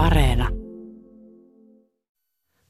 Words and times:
Areena. 0.00 0.48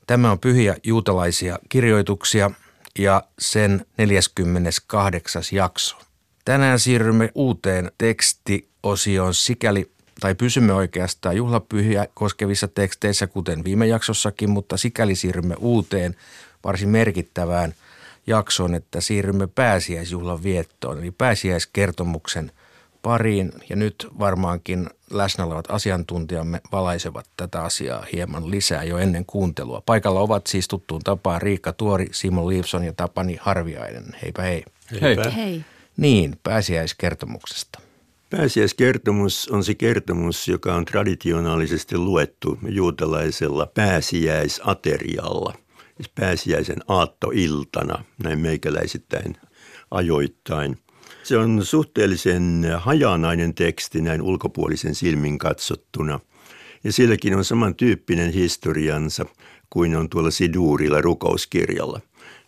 Tämä 0.07 0.31
on 0.31 0.39
pyhiä 0.39 0.77
juutalaisia 0.83 1.59
kirjoituksia 1.69 2.51
ja 2.99 3.23
sen 3.39 3.87
48. 3.99 5.43
jakso. 5.53 5.97
Tänään 6.45 6.79
siirrymme 6.79 7.31
uuteen 7.35 7.93
tekstiosioon 7.99 9.35
sikäli, 9.35 9.91
tai 10.21 10.35
pysymme 10.35 10.73
oikeastaan 10.73 11.37
juhlapyhiä 11.37 12.07
koskevissa 12.15 12.69
teksteissä, 12.69 13.27
kuten 13.27 13.65
viime 13.65 13.87
jaksossakin, 13.87 14.51
mutta 14.51 14.77
sikäli 14.77 15.15
siirrymme 15.15 15.55
uuteen 15.59 16.17
varsin 16.65 16.89
merkittävään 16.89 17.75
jaksoon, 18.27 18.75
että 18.75 19.01
siirrymme 19.01 19.47
pääsiäisjuhlan 19.47 20.43
viettoon, 20.43 20.99
eli 20.99 21.11
pääsiäiskertomuksen 21.11 22.53
pariin. 23.03 23.53
Ja 23.69 23.77
nyt 23.77 24.07
varmaankin 24.19 24.91
läsnä 25.11 25.45
olevat 25.45 25.71
asiantuntijamme 25.71 26.61
valaisevat 26.73 27.27
tätä 27.37 27.63
asiaa 27.63 28.07
hieman 28.13 28.51
lisää 28.51 28.85
jo 28.85 28.99
ennen 28.99 29.27
kuuntelua. 29.27 29.83
Paikalla 29.87 30.21
ovat 30.21 30.47
siis 30.47 30.69
tuttuun 30.69 31.03
tapaan 31.03 31.43
Riikka 31.43 31.73
Tuori, 31.73 32.07
Simon 32.13 32.49
Liivson 32.49 32.85
ja 32.85 32.93
Tapani 32.93 33.39
Harviainen. 33.41 34.05
Heipä 34.23 34.43
hei. 34.43 34.65
Heipä. 35.01 35.31
Hei. 35.31 35.65
Niin, 35.97 36.37
pääsiäiskertomuksesta. 36.43 37.81
Pääsiäiskertomus 38.31 39.49
on 39.49 39.65
se 39.65 39.75
kertomus, 39.75 40.49
joka 40.49 40.75
on 40.75 40.85
traditionaalisesti 40.85 41.99
luettu 41.99 42.59
juutalaisella 42.69 43.67
pääsiäisaterialla, 43.67 45.55
siis 45.97 46.09
pääsiäisen 46.09 46.79
aattoiltana, 46.89 48.05
näin 48.23 48.39
meikäläisittäin 48.39 49.37
ajoittain. 49.91 50.79
Se 51.31 51.37
on 51.37 51.65
suhteellisen 51.65 52.67
hajanainen 52.79 53.55
teksti 53.55 54.01
näin 54.01 54.23
ulkopuolisen 54.23 54.95
silmin 54.95 55.39
katsottuna. 55.39 56.21
Ja 56.85 56.93
silläkin 56.93 57.37
on 57.37 57.45
samantyyppinen 57.45 58.33
historiansa 58.33 59.27
kuin 59.71 59.97
on 59.97 60.09
tuolla 60.09 60.31
Sidurilla 60.31 61.01
rukouskirjalla. 61.01 62.01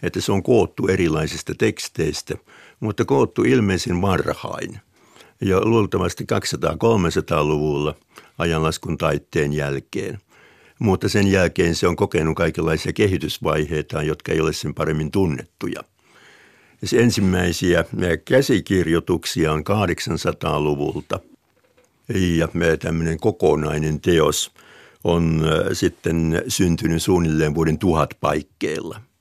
Että 0.02 0.20
se 0.20 0.32
on 0.32 0.42
koottu 0.42 0.88
erilaisista 0.88 1.54
teksteistä, 1.54 2.34
mutta 2.80 3.04
koottu 3.04 3.42
ilmeisen 3.42 4.02
varhain– 4.02 4.80
jo 5.40 5.60
luultavasti 5.64 6.24
200-300-luvulla 6.24 7.94
ajanlaskun 8.38 8.98
taitteen 8.98 9.52
jälkeen. 9.52 10.18
Mutta 10.78 11.08
sen 11.08 11.26
jälkeen 11.26 11.74
se 11.74 11.88
on 11.88 11.96
kokenut 11.96 12.36
kaikenlaisia 12.36 12.92
kehitysvaiheita, 12.92 14.02
jotka 14.02 14.32
ei 14.32 14.40
ole 14.40 14.52
sen 14.52 14.74
paremmin 14.74 15.10
tunnettuja. 15.10 15.82
Se 16.84 17.00
ensimmäisiä 17.00 17.84
käsikirjoituksia 18.24 19.52
on 19.52 19.60
800-luvulta 19.60 21.20
ja 22.36 22.48
tämmöinen 22.80 23.20
kokonainen 23.20 24.00
teos 24.00 24.52
on 25.04 25.42
sitten 25.72 26.42
syntynyt 26.48 27.02
suunnilleen 27.02 27.54
vuoden 27.54 27.78
tuhat 27.78 28.10
paikkeilla– 28.20 29.00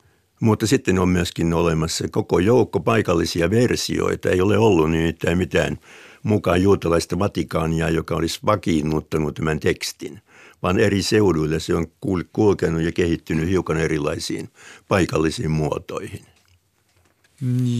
mutta 0.41 0.67
sitten 0.67 0.99
on 0.99 1.09
myöskin 1.09 1.53
olemassa 1.53 2.07
koko 2.11 2.39
joukko 2.39 2.79
paikallisia 2.79 3.49
versioita. 3.49 4.29
Ei 4.29 4.41
ole 4.41 4.57
ollut 4.57 4.91
nimittäin 4.91 5.37
mitään 5.37 5.77
mukaan 6.23 6.61
juutalaista 6.61 7.19
Vatikaania, 7.19 7.89
joka 7.89 8.15
olisi 8.15 8.39
vakiinnuttanut 8.45 9.35
tämän 9.35 9.59
tekstin, 9.59 10.21
vaan 10.63 10.79
eri 10.79 11.01
seuduilla 11.01 11.59
se 11.59 11.75
on 11.75 11.87
kulkenut 12.31 12.81
ja 12.81 12.91
kehittynyt 12.91 13.49
hiukan 13.49 13.77
erilaisiin 13.77 14.49
paikallisiin 14.87 15.51
muotoihin. 15.51 16.21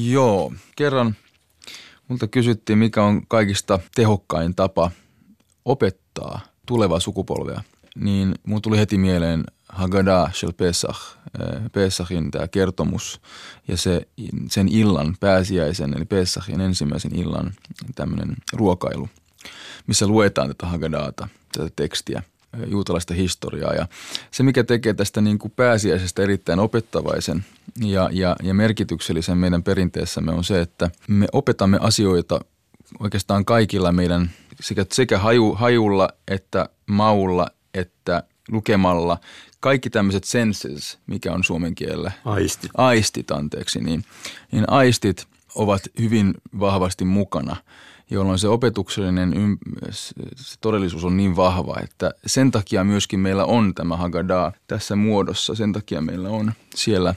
Joo, 0.10 0.54
kerran 0.76 1.16
multa 2.08 2.28
kysyttiin, 2.28 2.80
mikä 2.80 3.04
on 3.04 3.28
kaikista 3.28 3.80
tehokkain 3.96 4.56
tapa 4.56 4.92
opettaa 5.66 6.40
tulevaa 6.66 7.00
sukupolvea, 7.00 7.62
niin 7.96 8.36
mun 8.44 8.62
tuli 8.62 8.78
heti 8.78 8.98
mieleen 8.98 9.44
Haggadah 9.70 10.36
shel 10.36 10.54
Pesach, 10.54 11.00
eh, 11.40 11.62
Pesachin 11.72 12.32
tämä 12.32 12.48
kertomus 12.48 13.22
ja 13.68 13.78
se, 13.78 14.08
sen 14.50 14.68
illan 14.68 15.16
pääsiäisen, 15.20 15.94
eli 15.98 16.06
Pesachin 16.06 16.62
ensimmäisen 16.62 17.16
illan 17.16 17.54
tämmöinen 17.96 18.36
ruokailu, 18.54 19.10
missä 19.88 20.08
luetaan 20.08 20.48
tätä 20.48 20.66
Haggadaata, 20.66 21.28
tätä 21.58 21.70
tekstiä, 21.76 22.24
juutalaista 22.68 23.14
historiaa. 23.14 23.74
Ja 23.74 23.88
se, 24.32 24.44
mikä 24.44 24.64
tekee 24.64 24.94
tästä 24.94 25.22
niin 25.22 25.40
kuin 25.40 25.54
pääsiäisestä 25.56 26.22
erittäin 26.22 26.60
opettavaisen 26.60 27.46
ja, 27.86 28.10
ja, 28.14 28.36
ja 28.44 28.54
merkityksellisen 28.54 29.38
meidän 29.38 29.64
perinteessämme 29.64 30.32
on 30.32 30.44
se, 30.44 30.62
että 30.62 30.92
me 31.08 31.28
opetamme 31.32 31.78
asioita 31.82 32.40
oikeastaan 33.00 33.46
kaikilla 33.46 33.92
meidän 33.92 34.32
sekä, 34.62 34.86
sekä 34.92 35.18
haju, 35.18 35.54
hajulla 35.54 36.10
että 36.28 36.70
maulla 36.86 37.48
että 37.74 38.24
lukemalla 38.52 39.18
kaikki 39.60 39.90
tämmöiset 39.90 40.24
senses, 40.24 41.00
mikä 41.08 41.34
on 41.34 41.44
suomen 41.44 41.76
kielellä. 41.76 42.12
Aistit. 42.26 42.72
Aistit, 42.78 43.32
anteeksi. 43.32 43.80
Niin, 43.80 44.04
niin 44.52 44.70
aistit 44.70 45.28
ovat 45.56 45.82
hyvin 46.00 46.34
vahvasti 46.60 47.06
mukana, 47.06 47.56
jolloin 48.12 48.40
se 48.40 48.48
opetuksellinen 48.48 49.34
se 50.36 50.56
todellisuus 50.62 51.06
on 51.06 51.18
niin 51.18 51.36
vahva, 51.36 51.78
että 51.84 52.12
sen 52.26 52.52
takia 52.52 52.84
myöskin 52.84 53.20
meillä 53.20 53.46
on 53.46 53.76
tämä 53.76 53.98
Haggadah 53.98 54.54
tässä 54.68 54.96
muodossa. 54.96 55.56
Sen 55.56 55.74
takia 55.74 56.02
meillä 56.02 56.30
on 56.30 56.52
siellä 56.76 57.16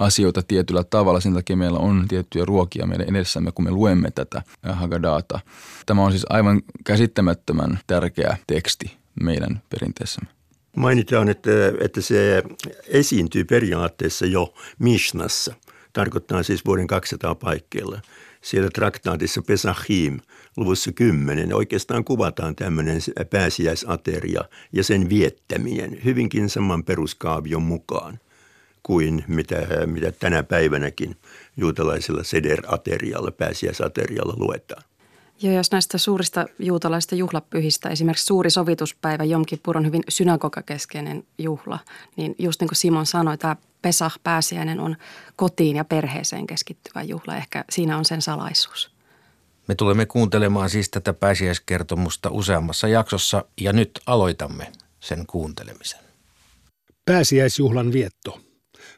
asioita 0.00 0.42
tietyllä 0.42 0.84
tavalla. 0.84 1.20
Sen 1.20 1.34
takia 1.34 1.56
meillä 1.56 1.78
on 1.78 2.04
tiettyjä 2.08 2.44
ruokia 2.44 2.86
meidän 2.86 3.08
edessämme, 3.08 3.52
kun 3.52 3.64
me 3.64 3.70
luemme 3.70 4.10
tätä 4.10 4.42
Haggadata. 4.62 5.40
Tämä 5.86 6.04
on 6.04 6.10
siis 6.10 6.26
aivan 6.28 6.62
käsittämättömän 6.84 7.78
tärkeä 7.86 8.36
teksti 8.46 8.96
meidän 9.22 9.62
perinteessämme. 9.68 10.30
Mainitaan, 10.76 11.28
että, 11.28 11.50
että 11.80 12.00
se 12.00 12.42
esiintyy 12.88 13.44
periaatteessa 13.44 14.26
jo 14.26 14.54
Mishnassa. 14.78 15.54
Tarkoittaa 15.92 16.42
siis 16.42 16.64
vuoden 16.64 16.86
200 16.86 17.34
paikkeilla. 17.34 18.00
Siellä 18.46 18.70
traktaatissa 18.70 19.42
Pesachim 19.42 20.20
luvussa 20.56 20.92
10 20.92 21.54
oikeastaan 21.54 22.04
kuvataan 22.04 22.56
tämmöinen 22.56 23.00
pääsiäisateria 23.30 24.44
ja 24.72 24.84
sen 24.84 25.08
viettäminen 25.08 26.04
hyvinkin 26.04 26.50
saman 26.50 26.84
peruskaavion 26.84 27.62
mukaan 27.62 28.18
kuin 28.82 29.24
mitä, 29.28 29.66
mitä 29.86 30.12
tänä 30.12 30.42
päivänäkin 30.42 31.16
juutalaisella 31.56 32.22
seder-aterialla, 32.22 33.30
pääsiäisaterialla 33.30 34.34
luetaan. 34.36 34.82
Ja 35.42 35.52
jos 35.52 35.72
näistä 35.72 35.98
suurista 35.98 36.46
juutalaisista 36.58 37.14
juhlapyhistä, 37.14 37.88
esimerkiksi 37.88 38.26
suuri 38.26 38.50
sovituspäivä 38.50 39.24
Jom 39.24 39.44
Kippur 39.44 39.76
on 39.76 39.86
hyvin 39.86 40.02
synagogakeskeinen 40.08 41.26
juhla, 41.38 41.78
niin 42.16 42.34
just 42.38 42.60
niin 42.60 42.68
kuin 42.68 42.76
Simon 42.76 43.06
sanoi, 43.06 43.38
tämä 43.38 43.56
Pesach 43.82 44.18
pääsiäinen 44.22 44.80
on 44.80 44.96
kotiin 45.36 45.76
ja 45.76 45.84
perheeseen 45.84 46.46
keskittyvä 46.46 47.02
juhla. 47.02 47.36
Ehkä 47.36 47.64
siinä 47.70 47.98
on 47.98 48.04
sen 48.04 48.22
salaisuus. 48.22 48.90
Me 49.68 49.74
tulemme 49.74 50.06
kuuntelemaan 50.06 50.70
siis 50.70 50.90
tätä 50.90 51.12
pääsiäiskertomusta 51.12 52.30
useammassa 52.30 52.88
jaksossa 52.88 53.44
ja 53.60 53.72
nyt 53.72 54.00
aloitamme 54.06 54.72
sen 55.00 55.26
kuuntelemisen. 55.26 56.00
Pääsiäisjuhlan 57.04 57.92
vietto. 57.92 58.40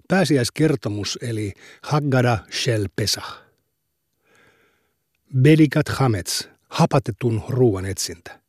Pääsiäiskertomus 0.09 1.19
eli 1.23 1.53
Haggada 1.83 2.39
Shel 2.63 2.89
Pesach. 2.97 3.48
Belikat 5.37 5.89
Hamets, 5.89 6.49
hapatetun 6.69 7.43
ruoan 7.49 7.85
etsintä. 7.85 8.41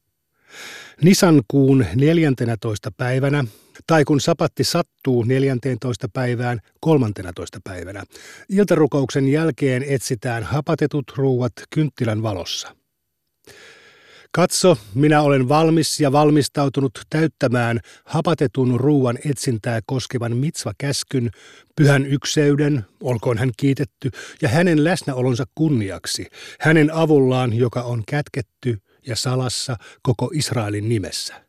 Nisan 1.01 1.41
kuun 1.47 1.85
14. 1.95 2.91
päivänä, 2.97 3.45
tai 3.88 4.06
kun 4.06 4.22
sapatti 4.22 4.63
sattuu 4.63 5.23
14. 5.23 6.07
päivään 6.13 6.59
13. 6.79 7.59
päivänä, 7.63 8.03
iltarukouksen 8.50 9.28
jälkeen 9.28 9.84
etsitään 9.84 10.44
hapatetut 10.44 11.06
ruuat 11.16 11.53
kynttilän 11.69 12.23
valossa. 12.23 12.75
Katso, 14.31 14.78
minä 14.95 15.22
olen 15.22 15.50
valmis 15.50 16.00
ja 16.00 16.12
valmistautunut 16.12 17.00
täyttämään 17.09 17.80
hapatetun 18.06 18.80
ruuan 18.80 19.18
etsintää 19.25 19.80
koskevan 19.86 20.38
mitsva-käskyn, 20.38 21.31
pyhän 21.75 22.06
ykseyden, 22.06 22.86
olkoon 23.01 23.38
hän 23.38 23.51
kiitetty, 23.57 24.12
ja 24.42 24.50
hänen 24.50 24.83
läsnäolonsa 24.83 25.45
kunniaksi, 25.56 26.27
hänen 26.59 26.94
avullaan, 26.94 27.54
joka 27.54 27.81
on 27.81 28.04
kätketty 28.07 28.77
ja 29.07 29.15
salassa 29.15 29.75
koko 30.01 30.30
Israelin 30.33 30.89
nimessä. 30.89 31.45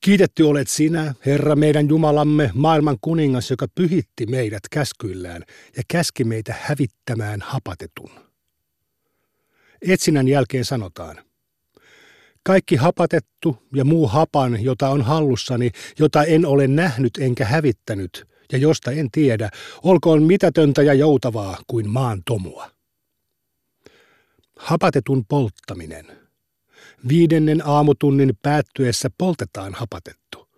Kiitetty 0.00 0.42
olet 0.42 0.68
sinä, 0.68 1.14
Herra 1.26 1.56
meidän 1.56 1.88
Jumalamme, 1.88 2.50
maailman 2.54 2.96
kuningas, 3.00 3.50
joka 3.50 3.66
pyhitti 3.74 4.26
meidät 4.26 4.62
käskyillään 4.70 5.42
ja 5.76 5.82
käski 5.88 6.24
meitä 6.24 6.54
hävittämään 6.60 7.40
hapatetun. 7.40 8.10
Etsinnän 9.82 10.28
jälkeen 10.28 10.64
sanotaan– 10.64 11.16
kaikki 12.44 12.76
hapatettu 12.76 13.56
ja 13.74 13.84
muu 13.84 14.08
hapan, 14.08 14.64
jota 14.64 14.88
on 14.88 15.02
hallussani, 15.02 15.70
jota 15.98 16.24
en 16.24 16.46
ole 16.46 16.66
nähnyt 16.66 17.18
enkä 17.20 17.44
hävittänyt, 17.44 18.26
ja 18.52 18.58
josta 18.58 18.90
en 18.90 19.10
tiedä, 19.10 19.50
olkoon 19.82 20.22
mitätöntä 20.22 20.82
ja 20.82 20.94
joutavaa 20.94 21.58
kuin 21.66 21.90
maan 21.90 22.22
tomua. 22.24 22.70
Hapatetun 24.58 25.24
polttaminen. 25.26 26.06
Viidennen 27.08 27.62
aamutunnin 27.66 28.38
päättyessä 28.42 29.10
poltetaan 29.18 29.74
hapatettu. 29.74 30.48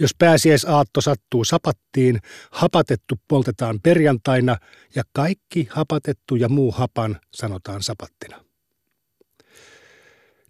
Jos 0.00 0.10
pääsiäisaatto 0.18 1.00
sattuu 1.00 1.44
sapattiin, 1.44 2.20
hapatettu 2.50 3.14
poltetaan 3.28 3.80
perjantaina 3.80 4.56
ja 4.94 5.02
kaikki 5.12 5.68
hapatettu 5.70 6.36
ja 6.36 6.48
muu 6.48 6.72
hapan 6.72 7.20
sanotaan 7.34 7.82
sapattina. 7.82 8.44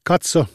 Katso, 0.04 0.46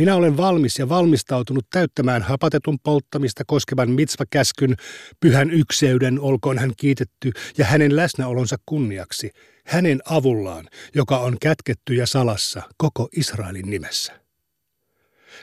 minä 0.00 0.16
olen 0.16 0.36
valmis 0.36 0.78
ja 0.78 0.88
valmistautunut 0.88 1.66
täyttämään 1.70 2.22
hapatetun 2.22 2.78
polttamista 2.82 3.44
koskevan 3.46 3.90
mitsvakäskyn, 3.90 4.76
pyhän 5.20 5.50
ykseyden 5.50 6.20
olkoon 6.20 6.58
hän 6.58 6.72
kiitetty 6.76 7.32
ja 7.58 7.64
hänen 7.64 7.96
läsnäolonsa 7.96 8.56
kunniaksi, 8.66 9.30
hänen 9.64 10.00
avullaan, 10.04 10.68
joka 10.94 11.18
on 11.18 11.36
kätketty 11.40 11.94
ja 11.94 12.06
salassa 12.06 12.62
koko 12.76 13.08
Israelin 13.16 13.70
nimessä. 13.70 14.20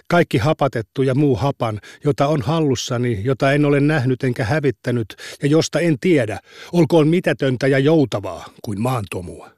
Kaikki 0.08 0.38
hapatettu 0.38 1.02
ja 1.02 1.16
muu 1.16 1.36
hapan, 1.36 1.80
jota 2.04 2.28
on 2.28 2.42
hallussani, 2.42 3.22
jota 3.24 3.54
en 3.54 3.66
ole 3.66 3.80
nähnyt 3.80 4.24
enkä 4.24 4.44
hävittänyt 4.44 5.16
ja 5.44 5.48
josta 5.48 5.80
en 5.80 6.00
tiedä, 6.00 6.40
olkoon 6.72 7.08
mitätöntä 7.08 7.68
ja 7.68 7.80
joutavaa 7.80 8.50
kuin 8.64 8.82
maantomua. 8.82 9.50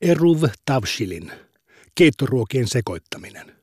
Eruv 0.00 0.44
Tavshilin, 0.64 1.32
keittoruokien 1.94 2.68
sekoittaminen. 2.68 3.55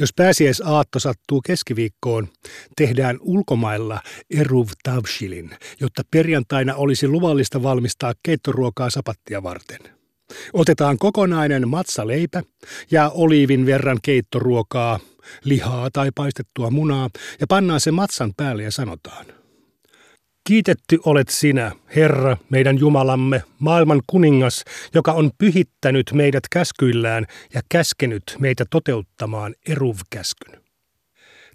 Jos 0.00 0.12
pääsiäisaatto 0.16 0.98
sattuu 0.98 1.40
keskiviikkoon, 1.40 2.28
tehdään 2.76 3.18
ulkomailla 3.20 4.00
Eruv 4.30 4.66
Tavshilin, 4.82 5.50
jotta 5.80 6.02
perjantaina 6.10 6.74
olisi 6.74 7.08
luvallista 7.08 7.62
valmistaa 7.62 8.12
keittoruokaa 8.22 8.90
sapattia 8.90 9.42
varten. 9.42 9.80
Otetaan 10.52 10.98
kokonainen 10.98 11.68
matsaleipä 11.68 12.42
ja 12.90 13.10
oliivin 13.14 13.66
verran 13.66 13.98
keittoruokaa, 14.02 15.00
lihaa 15.44 15.88
tai 15.92 16.10
paistettua 16.14 16.70
munaa 16.70 17.10
ja 17.40 17.46
pannaan 17.46 17.80
se 17.80 17.90
matsan 17.90 18.32
päälle 18.36 18.62
ja 18.62 18.70
sanotaan– 18.70 19.26
Kiitetty 20.44 20.98
olet 21.04 21.28
sinä, 21.28 21.72
Herra, 21.96 22.36
meidän 22.50 22.78
Jumalamme, 22.78 23.42
maailman 23.58 24.02
kuningas, 24.06 24.64
joka 24.94 25.12
on 25.12 25.30
pyhittänyt 25.38 26.10
meidät 26.14 26.42
käskyillään 26.50 27.26
ja 27.54 27.60
käskenyt 27.68 28.22
meitä 28.38 28.64
toteuttamaan 28.70 29.54
eruvkäskyn. 29.68 30.62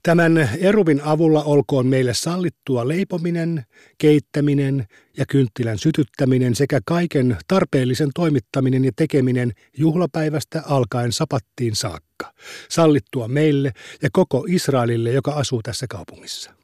Tämän 0.04 0.50
eruvin 0.60 1.01
avulla 1.01 1.44
olkoon 1.44 1.88
meille 1.88 2.13
sallittua 2.13 2.88
leipominen, 2.88 3.66
keittäminen 3.98 4.86
ja 5.18 5.25
kynttilän 5.25 5.78
sytyttäminen 5.78 6.56
sekä 6.56 6.80
kaiken 6.86 7.38
tarpeellisen 7.48 8.10
toimittaminen 8.16 8.86
ja 8.86 8.92
tekeminen 8.95 9.51
juhlapäivästä 9.78 10.63
alkaen 10.66 11.12
sapattiin 11.12 11.75
saakka, 11.75 12.34
sallittua 12.69 13.28
meille 13.28 13.72
ja 14.01 14.10
koko 14.13 14.45
Israelille, 14.50 15.12
joka 15.12 15.31
asuu 15.31 15.62
tässä 15.62 15.86
kaupungissa. 15.89 16.56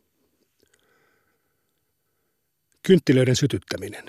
Kynttilöiden 2.87 3.35
sytyttäminen. 3.35 4.03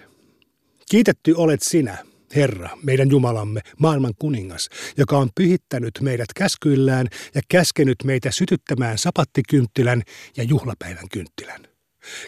Kiitetty 0.90 1.34
olet 1.36 1.62
sinä, 1.62 1.98
Herra, 2.36 2.70
meidän 2.82 3.10
Jumalamme, 3.10 3.60
maailman 3.78 4.12
kuningas, 4.18 4.68
joka 4.96 5.18
on 5.18 5.28
pyhittänyt 5.34 5.92
meidät 6.00 6.32
käskyillään 6.36 7.06
ja 7.34 7.40
käskenyt 7.48 7.96
meitä 8.04 8.30
sytyttämään 8.30 8.98
sapattikynttilän 8.98 10.02
ja 10.36 10.44
juhlapäivän 10.44 11.08
kynttilän. 11.12 11.60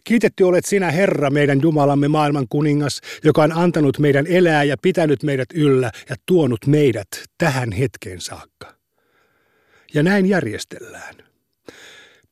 Kiitetty 0.04 0.44
olet 0.44 0.64
sinä, 0.64 0.90
Herra, 0.90 1.30
meidän 1.30 1.60
Jumalamme, 1.62 2.08
maailman 2.08 2.46
kuningas, 2.48 3.00
joka 3.24 3.42
on 3.42 3.52
antanut 3.52 3.98
meidän 3.98 4.26
elää 4.26 4.64
ja 4.64 4.76
pitänyt 4.82 5.22
meidät 5.22 5.48
yllä 5.54 5.90
ja 6.08 6.16
tuonut 6.26 6.66
meidät 6.66 7.08
tähän 7.38 7.72
hetkeen 7.72 8.20
saakka. 8.20 8.74
Ja 9.94 10.02
näin 10.02 10.26
järjestellään. 10.26 11.25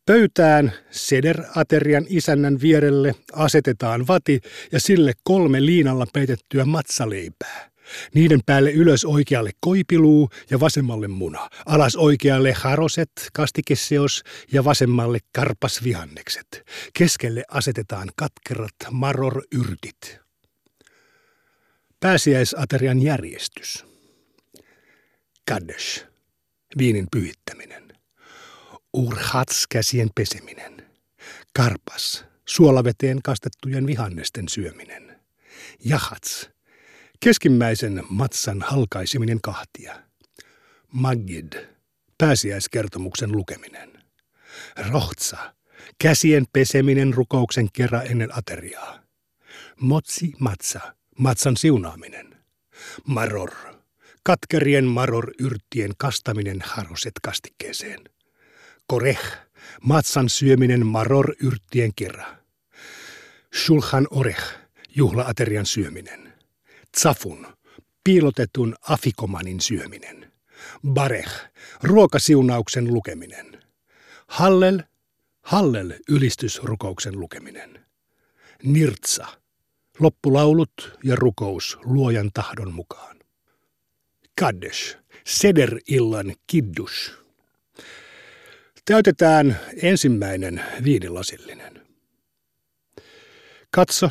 Pöytään 0.06 0.72
Seder-aterian 0.90 2.06
isännän 2.08 2.60
vierelle 2.60 3.14
asetetaan 3.32 4.06
vati 4.06 4.40
ja 4.72 4.80
sille 4.80 5.12
kolme 5.22 5.66
liinalla 5.66 6.06
peitettyä 6.12 6.64
matsaleipää. 6.64 7.70
Niiden 8.14 8.40
päälle 8.46 8.72
ylös 8.72 9.04
oikealle 9.04 9.50
koipiluu 9.60 10.30
ja 10.50 10.60
vasemmalle 10.60 11.08
muna. 11.08 11.48
Alas 11.66 11.96
oikealle 11.96 12.52
haroset, 12.52 13.10
kastikesseos 13.32 14.22
ja 14.52 14.64
vasemmalle 14.64 15.18
karpasvihannekset. 15.32 16.64
Keskelle 16.98 17.44
asetetaan 17.48 18.08
katkerat 18.16 18.74
maror-yrtit. 18.90 20.18
Pääsiäisaterian 22.00 23.02
järjestys. 23.02 23.84
Kaddesh, 25.48 26.06
viinin 26.78 27.06
pyhittäminen. 27.10 27.93
Urhats 28.94 29.66
käsien 29.66 30.10
peseminen. 30.14 30.86
Karpas, 31.52 32.24
suolaveteen 32.46 33.22
kastettujen 33.22 33.86
vihannesten 33.86 34.48
syöminen. 34.48 35.20
Jahats, 35.84 36.50
keskimmäisen 37.20 38.02
matsan 38.08 38.62
halkaiseminen 38.62 39.40
kahtia. 39.40 40.02
Magid, 40.92 41.52
pääsiäiskertomuksen 42.18 43.32
lukeminen. 43.32 44.02
Rohtsa, 44.90 45.54
käsien 45.98 46.44
peseminen 46.52 47.14
rukouksen 47.14 47.68
kerran 47.72 48.06
ennen 48.06 48.38
ateriaa. 48.38 49.02
Motsi 49.80 50.32
matsa, 50.38 50.94
matsan 51.18 51.56
siunaaminen. 51.56 52.44
Maror, 53.06 53.54
katkerien 54.22 54.84
maror-yrttien 54.84 55.92
kastaminen 55.98 56.60
haroset 56.64 57.12
kastikkeeseen. 57.22 58.13
Koreh, 58.86 59.20
matsan 59.82 60.28
syöminen 60.28 60.86
maror-yrttien 60.86 61.94
kerran. 61.96 62.36
Shulchan 63.54 64.06
oreh, 64.10 64.42
juhlaaterian 64.96 65.66
syöminen. 65.66 66.32
Tsafun, 66.92 67.46
piilotetun 68.04 68.74
afikomanin 68.88 69.60
syöminen. 69.60 70.32
Bareh, 70.88 71.30
ruokasiunauksen 71.82 72.94
lukeminen. 72.94 73.62
Hallel, 74.26 74.82
Hallel, 75.42 75.94
ylistysrukouksen 76.08 77.20
lukeminen. 77.20 77.86
Nirtsa, 78.62 79.26
loppulaulut 79.98 80.98
ja 81.04 81.16
rukous 81.16 81.78
luojan 81.84 82.30
tahdon 82.34 82.74
mukaan. 82.74 83.16
Kaddesh, 84.40 84.96
seder-illan 85.26 86.34
kiddus. 86.46 87.23
Täytetään 88.90 89.60
ensimmäinen 89.82 90.62
viinilasillinen. 90.84 91.82
Katso, 93.70 94.10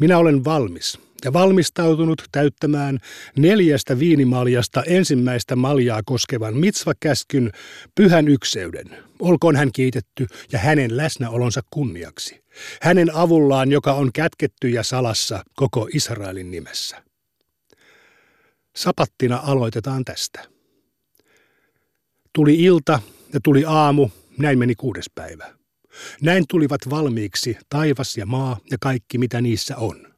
minä 0.00 0.18
olen 0.18 0.44
valmis 0.44 0.98
ja 1.24 1.32
valmistautunut 1.32 2.22
täyttämään 2.32 2.98
neljästä 3.36 3.98
viinimaljasta 3.98 4.82
ensimmäistä 4.82 5.56
maljaa 5.56 6.02
koskevan 6.04 6.56
mitsvakäskyn 6.56 7.52
pyhän 7.94 8.28
ykseyden. 8.28 8.98
Olkoon 9.18 9.56
hän 9.56 9.72
kiitetty 9.72 10.26
ja 10.52 10.58
hänen 10.58 10.96
läsnäolonsa 10.96 11.60
kunniaksi. 11.70 12.44
Hänen 12.82 13.14
avullaan, 13.14 13.70
joka 13.70 13.92
on 13.92 14.10
kätketty 14.12 14.68
ja 14.68 14.82
salassa 14.82 15.44
koko 15.56 15.88
Israelin 15.94 16.50
nimessä. 16.50 17.02
Sapattina 18.76 19.36
aloitetaan 19.36 20.04
tästä. 20.04 20.44
Tuli 22.32 22.54
ilta 22.54 23.00
ja 23.32 23.40
tuli 23.42 23.64
aamu, 23.66 24.08
näin 24.38 24.58
meni 24.58 24.74
kuudes 24.74 25.10
päivä. 25.14 25.54
Näin 26.20 26.44
tulivat 26.48 26.80
valmiiksi 26.90 27.56
taivas 27.68 28.16
ja 28.16 28.26
maa 28.26 28.58
ja 28.70 28.76
kaikki 28.80 29.18
mitä 29.18 29.40
niissä 29.40 29.76
on. 29.76 30.08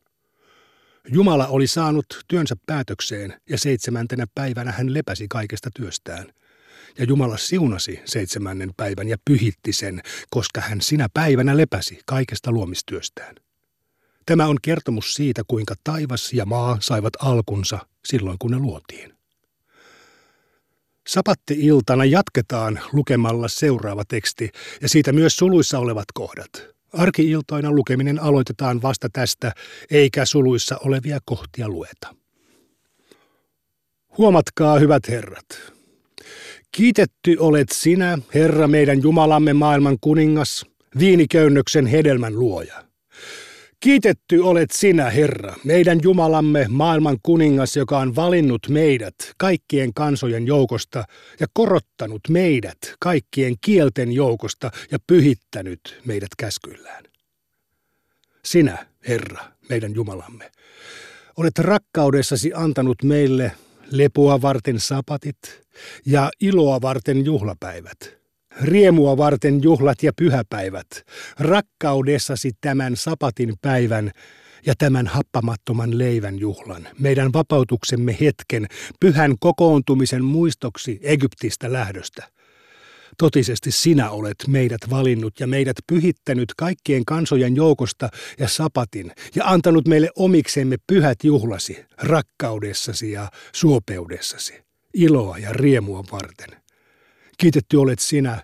Jumala 1.12 1.46
oli 1.46 1.66
saanut 1.66 2.06
työnsä 2.28 2.56
päätökseen 2.66 3.40
ja 3.48 3.58
seitsemäntenä 3.58 4.26
päivänä 4.34 4.72
hän 4.72 4.94
lepäsi 4.94 5.26
kaikesta 5.28 5.70
työstään. 5.74 6.26
Ja 6.98 7.04
Jumala 7.04 7.36
siunasi 7.36 8.00
seitsemännen 8.04 8.70
päivän 8.76 9.08
ja 9.08 9.16
pyhitti 9.24 9.72
sen, 9.72 10.02
koska 10.30 10.60
hän 10.60 10.80
sinä 10.80 11.08
päivänä 11.14 11.56
lepäsi 11.56 12.00
kaikesta 12.06 12.52
luomistyöstään. 12.52 13.34
Tämä 14.26 14.46
on 14.46 14.56
kertomus 14.62 15.14
siitä, 15.14 15.42
kuinka 15.48 15.74
taivas 15.84 16.32
ja 16.32 16.46
maa 16.46 16.76
saivat 16.80 17.12
alkunsa 17.20 17.78
silloin, 18.04 18.38
kun 18.38 18.50
ne 18.50 18.58
luotiin. 18.58 19.19
Sapatti-iltana 21.08 22.04
jatketaan 22.04 22.80
lukemalla 22.92 23.48
seuraava 23.48 24.04
teksti 24.04 24.50
ja 24.82 24.88
siitä 24.88 25.12
myös 25.12 25.36
suluissa 25.36 25.78
olevat 25.78 26.04
kohdat. 26.14 26.66
Arkiiltoina 26.92 27.70
lukeminen 27.70 28.22
aloitetaan 28.22 28.82
vasta 28.82 29.08
tästä, 29.12 29.52
eikä 29.90 30.24
suluissa 30.24 30.78
olevia 30.84 31.18
kohtia 31.24 31.68
lueta. 31.68 32.14
Huomatkaa, 34.18 34.78
hyvät 34.78 35.08
herrat. 35.08 35.46
Kiitetty 36.72 37.36
olet 37.38 37.68
sinä, 37.72 38.18
Herra 38.34 38.68
meidän 38.68 39.02
Jumalamme 39.02 39.52
maailman 39.52 39.96
kuningas, 40.00 40.66
viiniköynnöksen 40.98 41.86
hedelmän 41.86 42.38
luoja. 42.38 42.89
Kiitetty 43.80 44.38
olet 44.38 44.70
sinä, 44.70 45.10
Herra, 45.10 45.54
meidän 45.64 46.00
Jumalamme, 46.02 46.66
maailman 46.68 47.18
kuningas, 47.22 47.76
joka 47.76 47.98
on 47.98 48.16
valinnut 48.16 48.68
meidät 48.68 49.14
kaikkien 49.36 49.94
kansojen 49.94 50.46
joukosta 50.46 51.04
ja 51.40 51.46
korottanut 51.52 52.20
meidät 52.28 52.78
kaikkien 52.98 53.54
kielten 53.60 54.12
joukosta 54.12 54.70
ja 54.90 54.98
pyhittänyt 55.06 56.00
meidät 56.04 56.28
käskyllään. 56.38 57.04
Sinä, 58.44 58.86
Herra, 59.08 59.44
meidän 59.68 59.94
Jumalamme, 59.94 60.50
olet 61.36 61.58
rakkaudessasi 61.58 62.52
antanut 62.54 63.02
meille 63.02 63.52
lepoa 63.90 64.42
varten 64.42 64.80
sapatit 64.80 65.38
ja 66.06 66.30
iloa 66.40 66.80
varten 66.80 67.24
juhlapäivät– 67.24 67.98
riemua 68.62 69.16
varten 69.16 69.62
juhlat 69.62 70.02
ja 70.02 70.12
pyhäpäivät, 70.12 70.86
rakkaudessasi 71.38 72.50
tämän 72.60 72.96
sapatin 72.96 73.54
päivän 73.62 74.10
ja 74.66 74.74
tämän 74.78 75.06
happamattoman 75.06 75.98
leivän 75.98 76.38
juhlan, 76.38 76.88
meidän 76.98 77.32
vapautuksemme 77.32 78.16
hetken, 78.20 78.66
pyhän 79.00 79.34
kokoontumisen 79.40 80.24
muistoksi 80.24 81.00
Egyptistä 81.02 81.72
lähdöstä. 81.72 82.28
Totisesti 83.18 83.70
sinä 83.70 84.10
olet 84.10 84.36
meidät 84.48 84.80
valinnut 84.90 85.40
ja 85.40 85.46
meidät 85.46 85.76
pyhittänyt 85.86 86.54
kaikkien 86.56 87.04
kansojen 87.04 87.56
joukosta 87.56 88.08
ja 88.38 88.48
sapatin 88.48 89.12
ja 89.34 89.44
antanut 89.44 89.88
meille 89.88 90.08
omiksemme 90.16 90.76
pyhät 90.86 91.18
juhlasi, 91.24 91.84
rakkaudessasi 92.02 93.12
ja 93.12 93.30
suopeudessasi, 93.52 94.54
iloa 94.94 95.38
ja 95.38 95.52
riemua 95.52 96.04
varten. 96.12 96.59
Kiitetty 97.40 97.76
olet 97.76 97.98
sinä, 97.98 98.42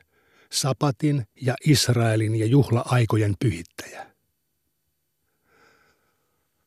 Sapatin 0.53 1.27
ja 1.43 1.55
Israelin 1.67 2.37
ja 2.37 2.47
juhla-aikojen 2.47 3.35
pyhittäjä. 3.41 4.07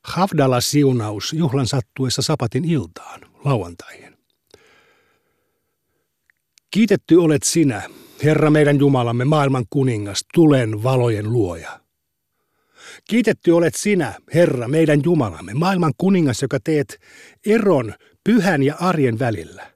Havdala 0.04 0.60
siunaus 0.60 1.32
juhlan 1.32 1.66
sattuessa 1.66 2.22
Sapatin 2.22 2.64
iltaan, 2.64 3.20
lauantaihin. 3.44 4.18
Kiitetty 6.70 7.16
olet 7.16 7.42
sinä, 7.42 7.82
Herra 8.24 8.50
meidän 8.50 8.78
Jumalamme, 8.78 9.24
maailman 9.24 9.64
kuningas, 9.70 10.24
tulen 10.34 10.82
valojen 10.82 11.32
luoja. 11.32 11.80
Kiitetty 13.08 13.50
olet 13.50 13.74
sinä, 13.74 14.14
Herra, 14.34 14.68
meidän 14.68 15.00
Jumalamme, 15.04 15.54
maailman 15.54 15.92
kuningas, 15.98 16.42
joka 16.42 16.58
teet 16.64 17.00
eron 17.46 17.94
pyhän 18.24 18.62
ja 18.62 18.74
arjen 18.80 19.18
välillä, 19.18 19.70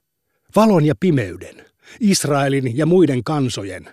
valon 0.57 0.85
ja 0.85 0.95
pimeyden, 1.01 1.74
Israelin 2.00 2.76
ja 2.76 2.87
muiden 2.87 3.25
kansojen, 3.25 3.88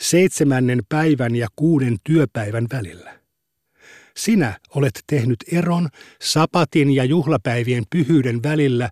seitsemännen 0.00 0.80
päivän 0.88 1.36
ja 1.36 1.48
kuuden 1.56 1.96
työpäivän 2.04 2.66
välillä. 2.72 3.20
Sinä 4.16 4.60
olet 4.74 5.04
tehnyt 5.06 5.44
eron 5.52 5.88
sapatin 6.22 6.90
ja 6.90 7.04
juhlapäivien 7.04 7.84
pyhyyden 7.90 8.42
välillä 8.42 8.90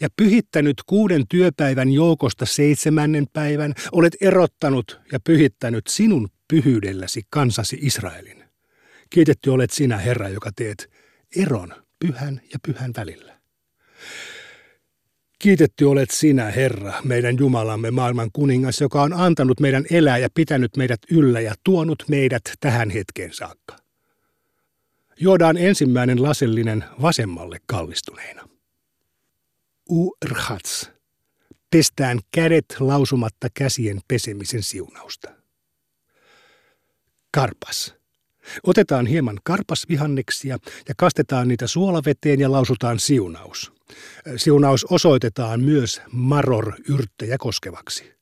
ja 0.00 0.08
pyhittänyt 0.16 0.76
kuuden 0.86 1.24
työpäivän 1.28 1.92
joukosta 1.92 2.46
seitsemännen 2.46 3.26
päivän, 3.32 3.74
olet 3.92 4.16
erottanut 4.20 5.00
ja 5.12 5.20
pyhittänyt 5.20 5.86
sinun 5.86 6.28
pyhyydelläsi 6.48 7.22
kansasi 7.30 7.78
Israelin. 7.80 8.44
Kiitetty 9.10 9.50
olet 9.50 9.70
sinä, 9.70 9.98
Herra, 9.98 10.28
joka 10.28 10.50
teet 10.56 10.90
eron 11.36 11.74
pyhän 11.98 12.40
ja 12.52 12.58
pyhän 12.66 12.92
välillä. 12.96 13.34
Kiitetty 15.44 15.84
olet 15.84 16.10
sinä, 16.10 16.44
Herra, 16.44 16.92
meidän 17.02 17.38
Jumalamme, 17.38 17.90
maailman 17.90 18.30
kuningas, 18.32 18.80
joka 18.80 19.02
on 19.02 19.12
antanut 19.12 19.60
meidän 19.60 19.84
elää 19.90 20.18
ja 20.18 20.28
pitänyt 20.34 20.76
meidät 20.76 21.00
yllä 21.10 21.40
ja 21.40 21.54
tuonut 21.64 22.04
meidät 22.08 22.42
tähän 22.60 22.90
hetkeen 22.90 23.32
saakka. 23.32 23.76
Juodaan 25.20 25.56
ensimmäinen 25.56 26.22
lasellinen 26.22 26.84
vasemmalle 27.02 27.58
kallistuneena. 27.66 28.48
Urhats. 29.88 30.90
Pestään 31.70 32.18
kädet 32.32 32.76
lausumatta 32.80 33.48
käsien 33.54 34.00
pesemisen 34.08 34.62
siunausta. 34.62 35.30
Karpas. 37.30 37.94
Otetaan 38.66 39.06
hieman 39.06 39.38
karpasvihanneksia 39.44 40.58
ja 40.88 40.94
kastetaan 40.96 41.48
niitä 41.48 41.66
suolaveteen 41.66 42.40
ja 42.40 42.52
lausutaan 42.52 42.98
siunaus. 42.98 43.73
Siunaus 44.36 44.84
osoitetaan 44.84 45.60
myös 45.60 46.02
maror-yrttejä 46.12 47.36
koskevaksi. 47.38 48.14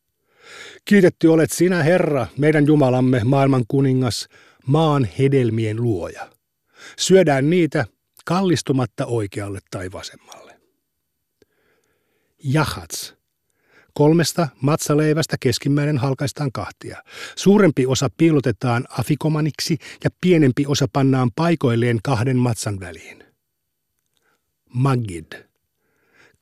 Kiitetty 0.84 1.28
olet 1.28 1.50
sinä, 1.50 1.82
Herra, 1.82 2.26
meidän 2.38 2.66
Jumalamme, 2.66 3.20
maailman 3.24 3.64
kuningas, 3.68 4.28
maan 4.66 5.08
hedelmien 5.18 5.82
luoja. 5.82 6.30
Syödään 6.98 7.50
niitä 7.50 7.84
kallistumatta 8.24 9.06
oikealle 9.06 9.58
tai 9.70 9.92
vasemmalle. 9.92 10.60
Jahats. 12.44 13.14
Kolmesta 13.94 14.48
matsaleivästä 14.60 15.36
keskimmäinen 15.40 15.98
halkaistaan 15.98 16.52
kahtia. 16.52 17.02
Suurempi 17.36 17.86
osa 17.86 18.10
piilotetaan 18.16 18.84
afikomaniksi 18.98 19.78
ja 20.04 20.10
pienempi 20.20 20.66
osa 20.66 20.88
pannaan 20.92 21.30
paikoilleen 21.36 21.98
kahden 22.02 22.36
matsan 22.36 22.80
väliin. 22.80 23.24
Magid. 24.74 25.51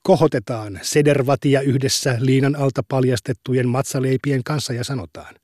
Kohotetaan 0.02 0.80
sedervatia 0.82 1.60
yhdessä 1.60 2.16
liinan 2.20 2.56
alta 2.56 2.82
paljastettujen 2.88 3.68
matsaleipien 3.68 4.44
kanssa 4.44 4.72
ja 4.72 4.84
sanotaan. 4.84 5.34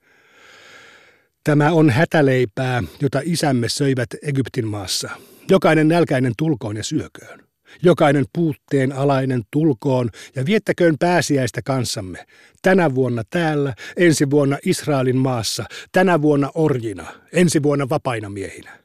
Tämä 1.44 1.72
on 1.72 1.90
hätäleipää, 1.90 2.82
jota 3.00 3.20
isämme 3.24 3.68
söivät 3.68 4.08
Egyptin 4.22 4.66
maassa. 4.66 5.10
Jokainen 5.50 5.88
nälkäinen 5.88 6.32
tulkoon 6.38 6.76
ja 6.76 6.84
syököön. 6.84 7.46
Jokainen 7.82 8.24
puutteen 8.32 8.92
alainen 8.92 9.42
tulkoon 9.50 10.10
ja 10.36 10.46
viettäköön 10.46 10.96
pääsiäistä 10.98 11.60
kanssamme. 11.64 12.26
Tänä 12.62 12.94
vuonna 12.94 13.22
täällä, 13.30 13.74
ensi 13.96 14.30
vuonna 14.30 14.58
Israelin 14.64 15.16
maassa, 15.16 15.64
tänä 15.92 16.22
vuonna 16.22 16.50
orjina, 16.54 17.06
ensi 17.32 17.62
vuonna 17.62 17.88
vapaina 17.88 18.30
miehinä. 18.30 18.78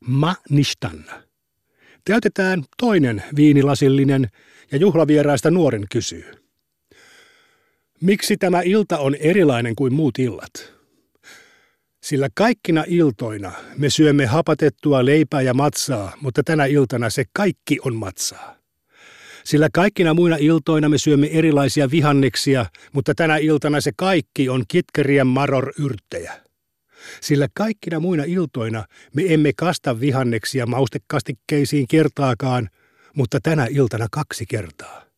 Ma 0.00 0.34
nishtanna. 0.50 1.27
Täytetään 2.04 2.64
toinen 2.76 3.22
viinilasillinen 3.36 4.28
ja 4.72 4.78
juhlavieraista 4.78 5.50
nuoren 5.50 5.84
kysyy. 5.92 6.32
Miksi 8.00 8.36
tämä 8.36 8.62
ilta 8.62 8.98
on 8.98 9.14
erilainen 9.14 9.76
kuin 9.76 9.94
muut 9.94 10.18
illat? 10.18 10.72
Sillä 12.02 12.28
kaikkina 12.34 12.84
iltoina 12.86 13.52
me 13.76 13.90
syömme 13.90 14.26
hapatettua 14.26 15.04
leipää 15.04 15.40
ja 15.40 15.54
matsaa, 15.54 16.12
mutta 16.20 16.42
tänä 16.42 16.64
iltana 16.64 17.10
se 17.10 17.24
kaikki 17.32 17.78
on 17.84 17.96
matsaa. 17.96 18.58
Sillä 19.44 19.68
kaikkina 19.72 20.14
muina 20.14 20.36
iltoina 20.40 20.88
me 20.88 20.98
syömme 20.98 21.28
erilaisia 21.32 21.90
vihanneksia, 21.90 22.66
mutta 22.92 23.14
tänä 23.14 23.36
iltana 23.36 23.80
se 23.80 23.90
kaikki 23.96 24.48
on 24.48 24.64
kitkeriä 24.68 25.24
maror 25.24 25.72
yrttejä. 25.78 26.47
Sillä 27.20 27.48
kaikkina 27.54 28.00
muina 28.00 28.24
iltoina 28.24 28.84
me 29.14 29.22
emme 29.28 29.52
kasta 29.56 30.00
vihanneksia 30.00 30.66
maustekastikkeisiin 30.66 31.88
kertaakaan, 31.88 32.68
mutta 33.14 33.38
tänä 33.42 33.66
iltana 33.70 34.06
kaksi 34.10 34.46
kertaa. 34.46 35.08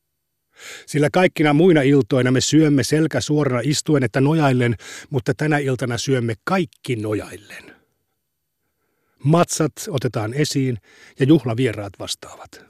Sillä 0.87 1.09
kaikkina 1.12 1.52
muina 1.52 1.82
iltoina 1.82 2.30
me 2.30 2.40
syömme 2.40 2.85
selkä 2.85 3.20
suorana 3.20 3.61
istuen 3.64 4.02
että 4.02 4.20
nojaillen, 4.20 4.76
mutta 5.11 5.35
tänä 5.35 5.59
iltana 5.59 5.99
syömme 5.99 6.35
kaikki 6.44 6.97
nojaillen. 6.97 7.75
Matsat 9.25 9.73
otetaan 9.88 10.35
esiin 10.35 10.78
ja 11.18 11.26
juhlavieraat 11.26 11.92
vastaavat. 11.99 12.64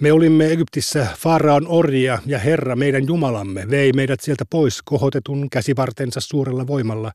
Me 0.00 0.12
olimme 0.12 0.52
Egyptissä 0.52 1.06
Faaraon 1.18 1.68
orjia 1.68 2.18
ja 2.26 2.38
Herra 2.38 2.76
meidän 2.76 3.06
Jumalamme 3.06 3.70
vei 3.70 3.92
meidät 3.92 4.20
sieltä 4.20 4.44
pois 4.50 4.82
kohotetun 4.82 5.50
käsivartensa 5.50 6.20
suurella 6.20 6.66
voimalla. 6.66 7.12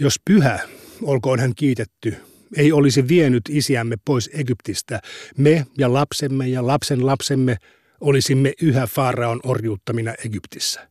Jos 0.00 0.20
pyhä, 0.24 0.60
olkoon 1.02 1.40
hän 1.40 1.52
kiitetty, 1.56 2.16
ei 2.56 2.72
olisi 2.72 3.08
vienyt 3.08 3.42
isiämme 3.48 3.96
pois 4.04 4.30
Egyptistä, 4.32 5.00
me 5.36 5.66
ja 5.78 5.92
lapsemme 5.92 6.48
ja 6.48 6.66
lapsen 6.66 7.06
lapsemme 7.06 7.56
olisimme 8.00 8.52
yhä 8.62 8.86
Faaraon 8.86 9.40
orjuuttamina 9.42 10.14
Egyptissä. 10.24 10.88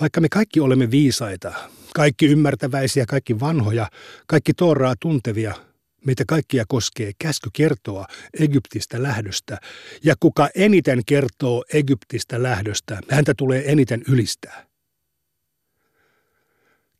Vaikka 0.00 0.20
me 0.20 0.28
kaikki 0.28 0.60
olemme 0.60 0.90
viisaita, 0.90 1.52
kaikki 1.94 2.26
ymmärtäväisiä, 2.26 3.06
kaikki 3.06 3.40
vanhoja, 3.40 3.90
kaikki 4.26 4.54
Tooraa 4.54 4.94
tuntevia, 5.00 5.54
meitä 6.06 6.24
kaikkia 6.28 6.64
koskee 6.68 7.12
käsky 7.18 7.50
kertoa 7.52 8.06
Egyptistä 8.40 9.02
lähdöstä, 9.02 9.58
ja 10.04 10.14
kuka 10.20 10.48
eniten 10.54 11.02
kertoo 11.06 11.64
Egyptistä 11.72 12.42
lähdöstä, 12.42 13.00
häntä 13.10 13.34
tulee 13.36 13.72
eniten 13.72 14.02
ylistää. 14.08 14.75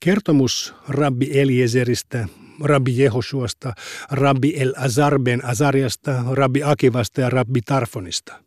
Kertomus 0.00 0.74
Rabbi 0.88 1.40
Eliezeristä, 1.40 2.28
Rabbi 2.64 2.98
Jehoshuasta, 2.98 3.72
Rabbi 4.10 4.54
El 4.56 4.74
Azarben 4.76 5.44
Azariasta, 5.44 6.24
Rabbi 6.30 6.62
Akivasta 6.62 7.20
ja 7.20 7.30
Rabbi 7.30 7.60
Tarfonista. 7.60 8.46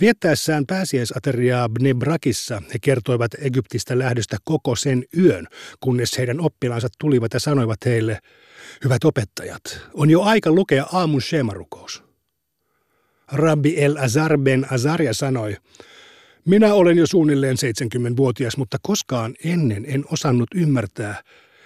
Viettäessään 0.00 0.66
pääsiäisateriaa 0.66 1.68
Bnebrakissa 1.68 2.62
he 2.72 2.78
kertoivat 2.80 3.30
Egyptistä 3.38 3.98
lähdöstä 3.98 4.36
koko 4.44 4.76
sen 4.76 5.04
yön, 5.16 5.46
kunnes 5.80 6.18
heidän 6.18 6.40
oppilaansa 6.40 6.88
tulivat 6.98 7.34
ja 7.34 7.40
sanoivat 7.40 7.78
heille, 7.84 8.18
hyvät 8.84 9.04
opettajat, 9.04 9.80
on 9.94 10.10
jo 10.10 10.22
aika 10.22 10.50
lukea 10.50 10.86
aamun 10.92 11.22
shemarukous. 11.22 12.02
Rabbi 13.32 13.74
El 13.82 13.96
Azar 13.96 14.38
ben 14.38 14.66
Azaria 14.72 15.14
sanoi, 15.14 15.56
minä 16.44 16.74
olen 16.74 16.98
jo 16.98 17.06
suunnilleen 17.06 17.56
70-vuotias, 17.56 18.56
mutta 18.56 18.76
koskaan 18.82 19.34
ennen 19.44 19.84
en 19.88 20.04
osannut 20.12 20.48
ymmärtää, 20.54 21.22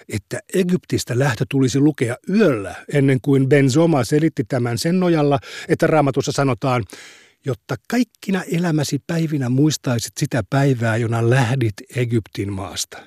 että 0.08 0.40
Egyptistä 0.54 1.18
lähtö 1.18 1.44
tulisi 1.48 1.80
lukea 1.80 2.16
yöllä, 2.30 2.74
ennen 2.92 3.20
kuin 3.22 3.48
Ben 3.48 3.70
Zoma 3.70 4.04
selitti 4.04 4.44
tämän 4.44 4.78
sen 4.78 5.00
nojalla, 5.00 5.38
että 5.68 5.86
raamatussa 5.86 6.32
sanotaan, 6.32 6.84
jotta 7.46 7.76
kaikkina 7.88 8.42
elämäsi 8.42 8.98
päivinä 9.06 9.48
muistaisit 9.48 10.12
sitä 10.18 10.42
päivää, 10.50 10.96
jona 10.96 11.30
lähdit 11.30 11.74
Egyptin 11.96 12.52
maasta. 12.52 12.98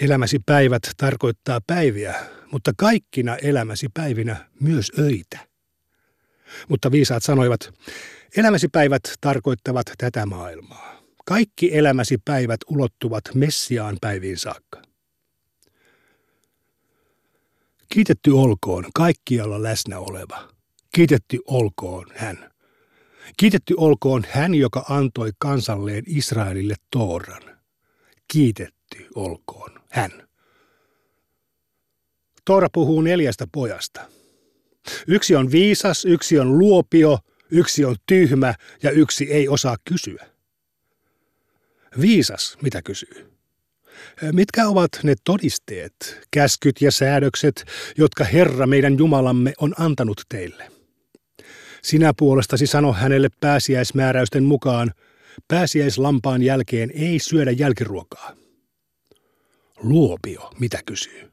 Elämäsi 0.00 0.38
päivät 0.46 0.82
tarkoittaa 0.96 1.60
päiviä, 1.66 2.14
mutta 2.52 2.72
kaikkina 2.76 3.36
elämäsi 3.36 3.86
päivinä 3.94 4.36
myös 4.60 4.92
öitä. 4.98 5.38
Mutta 6.68 6.92
viisaat 6.92 7.22
sanoivat, 7.22 7.74
elämäsi 8.36 8.68
päivät 8.68 9.02
tarkoittavat 9.20 9.86
tätä 9.98 10.26
maailmaa. 10.26 11.02
Kaikki 11.24 11.76
elämäsi 11.76 12.18
päivät 12.24 12.60
ulottuvat 12.68 13.24
Messiaan 13.34 13.96
päiviin 14.00 14.38
saakka. 14.38 14.82
Kiitetty 17.92 18.30
olkoon 18.30 18.86
kaikkialla 18.94 19.62
läsnä 19.62 19.98
oleva. 19.98 20.48
Kiitetty 20.94 21.38
olkoon 21.46 22.06
hän. 22.14 22.50
Kiitetty 23.36 23.74
olkoon 23.76 24.24
hän, 24.30 24.54
joka 24.54 24.84
antoi 24.88 25.30
kansalleen 25.38 26.04
Israelille 26.06 26.74
Tooran. 26.90 27.42
Kiitetty 28.32 29.06
olkoon 29.14 29.80
hän. 29.90 30.28
Toora 32.44 32.68
puhuu 32.72 33.00
neljästä 33.00 33.46
pojasta. 33.52 34.00
Yksi 35.06 35.36
on 35.36 35.52
viisas, 35.52 36.04
yksi 36.04 36.38
on 36.38 36.58
luopio, 36.58 37.18
yksi 37.50 37.84
on 37.84 37.96
tyhmä 38.06 38.54
ja 38.82 38.90
yksi 38.90 39.32
ei 39.32 39.48
osaa 39.48 39.76
kysyä. 39.84 40.26
Viisas, 42.00 42.58
mitä 42.62 42.82
kysyy? 42.82 43.32
Mitkä 44.32 44.68
ovat 44.68 44.90
ne 45.02 45.14
todisteet, 45.24 46.20
käskyt 46.30 46.82
ja 46.82 46.90
säädökset, 46.90 47.64
jotka 47.96 48.24
Herra 48.24 48.66
meidän 48.66 48.98
Jumalamme 48.98 49.52
on 49.60 49.74
antanut 49.78 50.22
teille? 50.28 50.72
Sinä 51.82 52.12
puolestasi 52.16 52.66
sano 52.66 52.92
hänelle 52.92 53.28
pääsiäismääräysten 53.40 54.44
mukaan, 54.44 54.92
pääsiäislampaan 55.48 56.42
jälkeen 56.42 56.90
ei 56.94 57.18
syödä 57.18 57.50
jälkiruokaa. 57.50 58.36
Luopio, 59.76 60.50
mitä 60.58 60.80
kysyy? 60.86 61.30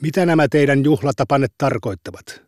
Mitä 0.00 0.26
nämä 0.26 0.48
teidän 0.48 0.84
juhlatapanne 0.84 1.46
tarkoittavat? 1.58 2.45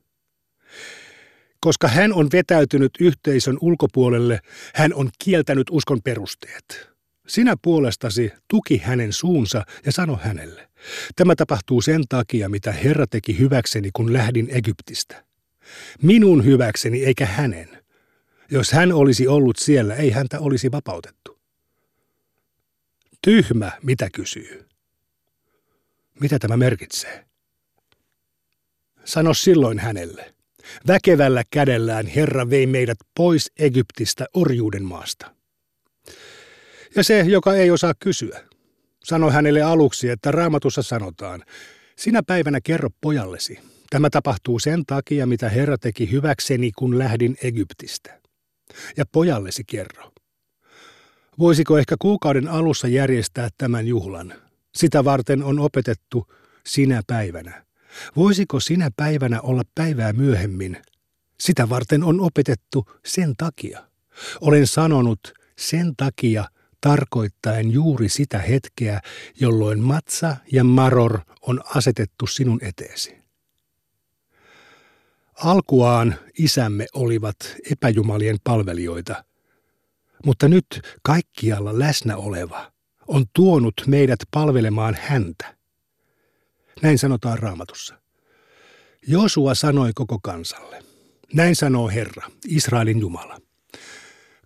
Koska 1.60 1.88
hän 1.88 2.12
on 2.12 2.28
vetäytynyt 2.32 2.92
yhteisön 3.00 3.58
ulkopuolelle, 3.60 4.40
hän 4.74 4.94
on 4.94 5.10
kieltänyt 5.24 5.66
uskon 5.70 6.02
perusteet. 6.04 6.90
Sinä 7.26 7.54
puolestasi 7.62 8.32
tuki 8.48 8.78
hänen 8.78 9.12
suunsa 9.12 9.64
ja 9.86 9.92
sano 9.92 10.18
hänelle, 10.22 10.68
tämä 11.16 11.36
tapahtuu 11.36 11.82
sen 11.82 12.02
takia, 12.08 12.48
mitä 12.48 12.72
Herra 12.72 13.06
teki 13.06 13.38
hyväkseni, 13.38 13.90
kun 13.92 14.12
lähdin 14.12 14.48
Egyptistä. 14.50 15.24
Minun 16.02 16.44
hyväkseni 16.44 17.04
eikä 17.04 17.26
hänen. 17.26 17.68
Jos 18.50 18.72
hän 18.72 18.92
olisi 18.92 19.28
ollut 19.28 19.56
siellä, 19.56 19.94
ei 19.94 20.10
häntä 20.10 20.40
olisi 20.40 20.72
vapautettu. 20.72 21.38
Tyhmä, 23.22 23.72
mitä 23.82 24.08
kysyy? 24.14 24.66
Mitä 26.20 26.38
tämä 26.38 26.56
merkitsee? 26.56 27.24
Sano 29.04 29.34
silloin 29.34 29.78
hänelle. 29.78 30.34
Väkevällä 30.86 31.42
kädellään 31.50 32.06
Herra 32.06 32.50
vei 32.50 32.66
meidät 32.66 32.98
pois 33.16 33.52
Egyptistä 33.58 34.26
orjuuden 34.34 34.84
maasta. 34.84 35.34
Ja 36.96 37.04
se, 37.04 37.20
joka 37.20 37.54
ei 37.54 37.70
osaa 37.70 37.94
kysyä, 38.00 38.40
sano 39.04 39.30
hänelle 39.30 39.62
aluksi, 39.62 40.08
että 40.08 40.30
raamatussa 40.30 40.82
sanotaan, 40.82 41.44
sinä 41.96 42.22
päivänä 42.22 42.60
kerro 42.60 42.88
pojallesi. 43.00 43.58
Tämä 43.90 44.10
tapahtuu 44.10 44.58
sen 44.58 44.86
takia, 44.86 45.26
mitä 45.26 45.48
Herra 45.48 45.78
teki 45.78 46.10
hyväkseni, 46.10 46.72
kun 46.78 46.98
lähdin 46.98 47.36
Egyptistä. 47.42 48.20
Ja 48.96 49.04
pojallesi 49.12 49.64
kerro. 49.66 50.12
Voisiko 51.38 51.78
ehkä 51.78 51.96
kuukauden 51.98 52.48
alussa 52.48 52.88
järjestää 52.88 53.48
tämän 53.58 53.86
juhlan? 53.86 54.34
Sitä 54.74 55.04
varten 55.04 55.42
on 55.42 55.58
opetettu 55.58 56.26
sinä 56.66 57.02
päivänä. 57.06 57.67
Voisiko 58.16 58.60
sinä 58.60 58.90
päivänä 58.96 59.40
olla 59.40 59.62
päivää 59.74 60.12
myöhemmin? 60.12 60.82
Sitä 61.40 61.68
varten 61.68 62.04
on 62.04 62.20
opetettu 62.20 62.90
sen 63.06 63.34
takia. 63.36 63.88
Olen 64.40 64.66
sanonut 64.66 65.32
sen 65.58 65.96
takia, 65.96 66.44
tarkoittaen 66.80 67.70
juuri 67.70 68.08
sitä 68.08 68.38
hetkeä, 68.38 69.00
jolloin 69.40 69.80
matsa 69.80 70.36
ja 70.52 70.64
maror 70.64 71.20
on 71.40 71.60
asetettu 71.74 72.26
sinun 72.26 72.58
eteesi. 72.62 73.18
Alkuaan 75.34 76.14
isämme 76.38 76.86
olivat 76.94 77.36
epäjumalien 77.70 78.36
palvelijoita, 78.44 79.24
mutta 80.24 80.48
nyt 80.48 80.66
kaikkialla 81.02 81.78
läsnä 81.78 82.16
oleva 82.16 82.72
on 83.08 83.24
tuonut 83.32 83.74
meidät 83.86 84.18
palvelemaan 84.30 84.96
häntä. 85.00 85.57
Näin 86.82 86.98
sanotaan 86.98 87.38
raamatussa. 87.38 87.98
Josua 89.06 89.54
sanoi 89.54 89.92
koko 89.94 90.18
kansalle. 90.22 90.82
Näin 91.32 91.56
sanoo 91.56 91.88
Herra, 91.88 92.30
Israelin 92.48 93.00
Jumala. 93.00 93.40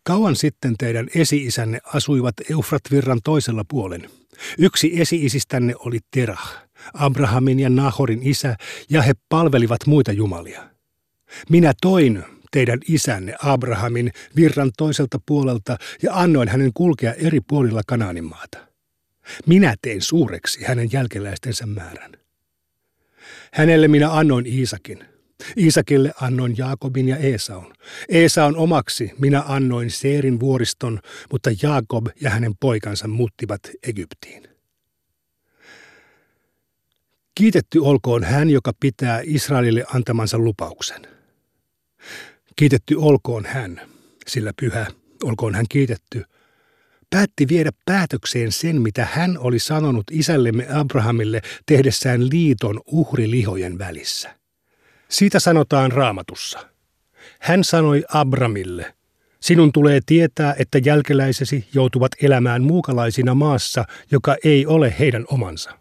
Kauan 0.05 0.37
sitten 0.37 0.75
teidän 0.79 1.09
esi-isänne 1.15 1.79
asuivat 1.85 2.35
Eufrat-virran 2.51 3.21
toisella 3.25 3.65
puolen. 3.69 4.11
Yksi 4.59 5.01
esi-isistänne 5.01 5.75
oli 5.79 5.99
Terah, 6.11 6.63
Abrahamin 6.95 7.61
ja 7.61 7.71
Nahorin 7.71 8.21
isä, 8.23 8.57
ja 8.91 9.03
he 9.03 9.13
palvelivat 9.29 9.87
muita 9.87 10.13
jumalia. 10.13 10.71
Minä 11.51 11.73
toin 11.81 12.25
teidän 12.53 12.81
isänne 12.89 13.35
Abrahamin 13.43 14.13
virran 14.37 14.71
toiselta 14.79 15.19
puolelta 15.27 15.77
ja 16.03 16.15
annoin 16.15 16.49
hänen 16.49 16.71
kulkea 16.75 17.13
eri 17.13 17.41
puolilla 17.41 17.81
Kanaanin 17.87 18.25
maata. 18.25 18.59
Minä 19.47 19.75
tein 19.83 20.03
suureksi 20.03 20.65
hänen 20.65 20.89
jälkeläistensä 20.93 21.67
määrän. 21.67 22.22
Hänelle 23.55 23.89
minä 23.89 24.13
annoin 24.13 24.47
Iisakin, 24.47 25.05
Iisakille 25.57 26.13
annoin 26.21 26.55
Jaakobin 26.59 27.09
ja 27.09 27.17
Esaun. 27.17 27.73
Esaun 28.09 28.57
omaksi 28.57 29.11
minä 29.19 29.43
annoin 29.47 29.91
Seerin 29.91 30.41
vuoriston, 30.41 31.01
mutta 31.33 31.51
Jaakob 31.63 32.07
ja 32.21 32.31
hänen 32.31 32.53
poikansa 32.61 33.09
muuttivat 33.09 33.61
Egyptiin. 33.83 34.43
Kiitetty 37.35 37.79
olkoon 37.79 38.25
hän, 38.25 38.51
joka 38.51 38.73
pitää 38.81 39.21
Israelille 39.25 39.85
antamansa 39.95 40.39
lupauksen. 40.39 41.07
Kiitetty 42.57 42.95
olkoon 42.95 43.45
hän, 43.45 43.81
sillä 44.27 44.53
pyhä, 44.61 44.87
olkoon 45.23 45.55
hän 45.55 45.67
kiitetty, 45.69 46.25
päätti 47.13 47.49
viedä 47.49 47.71
päätökseen 47.85 48.53
sen, 48.53 48.83
mitä 48.83 49.09
hän 49.13 49.39
oli 49.39 49.59
sanonut 49.59 50.05
isällemme 50.11 50.67
Abrahamille 50.75 51.41
tehdessään 51.67 52.29
liiton 52.31 52.81
uhrilihojen 52.87 53.79
välissä. 53.79 54.37
Siitä 55.09 55.41
sanotaan 55.41 55.93
raamatussa. 55.93 56.69
Hän 57.41 57.65
sanoi 57.65 58.05
Abramille, 58.09 58.95
sinun 59.41 59.73
tulee 59.73 60.01
tietää, 60.07 60.55
että 60.59 60.79
jälkeläisesi 60.85 61.69
joutuvat 61.75 62.13
elämään 62.23 62.63
muukalaisina 62.63 63.35
maassa, 63.35 63.85
joka 64.11 64.37
ei 64.45 64.67
ole 64.67 64.95
heidän 64.99 65.25
omansa. 65.29 65.79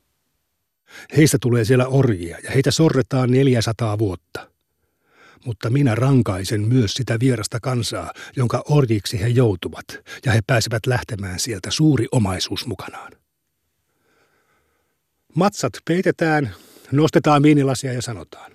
Heistä 1.18 1.38
tulee 1.42 1.66
siellä 1.66 1.88
orjia 1.88 2.38
ja 2.44 2.52
heitä 2.52 2.72
sorretaan 2.72 3.32
400 3.32 4.00
vuotta. 4.00 4.48
Mutta 5.46 5.70
minä 5.70 5.96
rankaisen 5.96 6.62
myös 6.62 6.94
sitä 6.94 7.18
vierasta 7.20 7.60
kansaa, 7.60 8.14
jonka 8.36 8.64
orjiksi 8.70 9.22
he 9.22 9.28
joutuvat, 9.28 9.86
ja 10.26 10.32
he 10.32 10.40
pääsevät 10.48 10.86
lähtemään 10.86 11.40
sieltä 11.40 11.72
suuri 11.72 12.08
omaisuus 12.12 12.66
mukanaan. 12.66 13.12
Matsat 15.36 15.74
peitetään, 15.86 16.56
nostetaan 16.92 17.44
viinilasia 17.44 17.94
ja 17.94 18.02
sanotaan. 18.02 18.52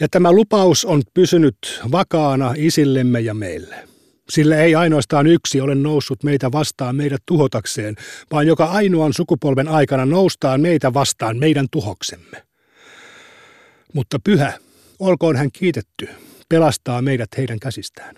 Ja 0.00 0.08
tämä 0.10 0.32
lupaus 0.32 0.84
on 0.84 1.02
pysynyt 1.14 1.56
vakaana 1.92 2.54
isillemme 2.56 3.20
ja 3.20 3.34
meille. 3.34 3.88
Sillä 4.28 4.56
ei 4.56 4.74
ainoastaan 4.74 5.26
yksi 5.26 5.60
ole 5.60 5.74
noussut 5.74 6.22
meitä 6.22 6.52
vastaan 6.52 6.96
meidät 6.96 7.22
tuhotakseen, 7.26 7.96
vaan 8.32 8.46
joka 8.46 8.64
ainoan 8.64 9.12
sukupolven 9.12 9.68
aikana 9.68 10.06
noustaan 10.06 10.60
meitä 10.60 10.94
vastaan 10.94 11.38
meidän 11.38 11.66
tuhoksemme. 11.70 12.42
Mutta 13.92 14.18
pyhä, 14.24 14.52
olkoon 15.04 15.36
hän 15.36 15.52
kiitetty, 15.52 16.08
pelastaa 16.48 17.02
meidät 17.02 17.28
heidän 17.36 17.60
käsistään. 17.60 18.16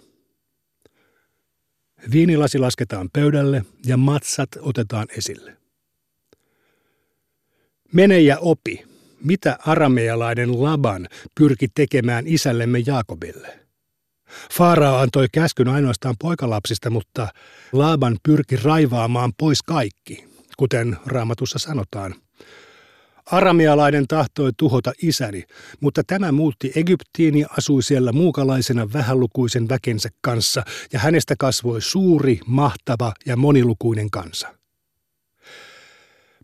Viinilasi 2.12 2.59
lasketaan 2.59 3.09
pöydälle 3.12 3.64
ja 3.87 3.96
matsat 3.96 4.49
otetaan 4.61 5.07
esille. 5.18 5.57
Mene 7.92 8.20
ja 8.20 8.38
opi, 8.38 8.85
mitä 9.25 9.59
aramealainen 9.66 10.62
Laban 10.62 11.09
pyrki 11.38 11.68
tekemään 11.75 12.25
isällemme 12.27 12.83
Jaakobille. 12.87 13.61
Faarao 14.53 14.96
antoi 14.96 15.27
käskyn 15.33 15.68
ainoastaan 15.68 16.14
poikalapsista, 16.18 16.90
mutta 16.90 17.29
Laban 17.72 18.16
pyrki 18.22 18.57
raivaamaan 18.57 19.33
pois 19.38 19.62
kaikki, 19.62 20.25
kuten 20.57 20.96
raamatussa 21.07 21.59
sanotaan– 21.59 22.14
Aramealainen 23.26 24.06
tahtoi 24.08 24.50
tuhota 24.56 24.92
isäni, 25.02 25.44
mutta 25.80 26.02
tämä 26.06 26.32
muutti 26.32 26.72
Egyptiin 26.76 27.38
ja 27.38 27.46
asui 27.58 27.82
siellä 27.82 28.12
muukalaisena 28.12 28.92
vähälukuisen 28.92 29.68
väkensä 29.68 30.08
kanssa, 30.20 30.62
ja 30.92 30.98
hänestä 30.98 31.34
kasvoi 31.38 31.82
suuri, 31.82 32.40
mahtava 32.46 33.12
ja 33.26 33.36
monilukuinen 33.36 34.10
kansa. 34.10 34.54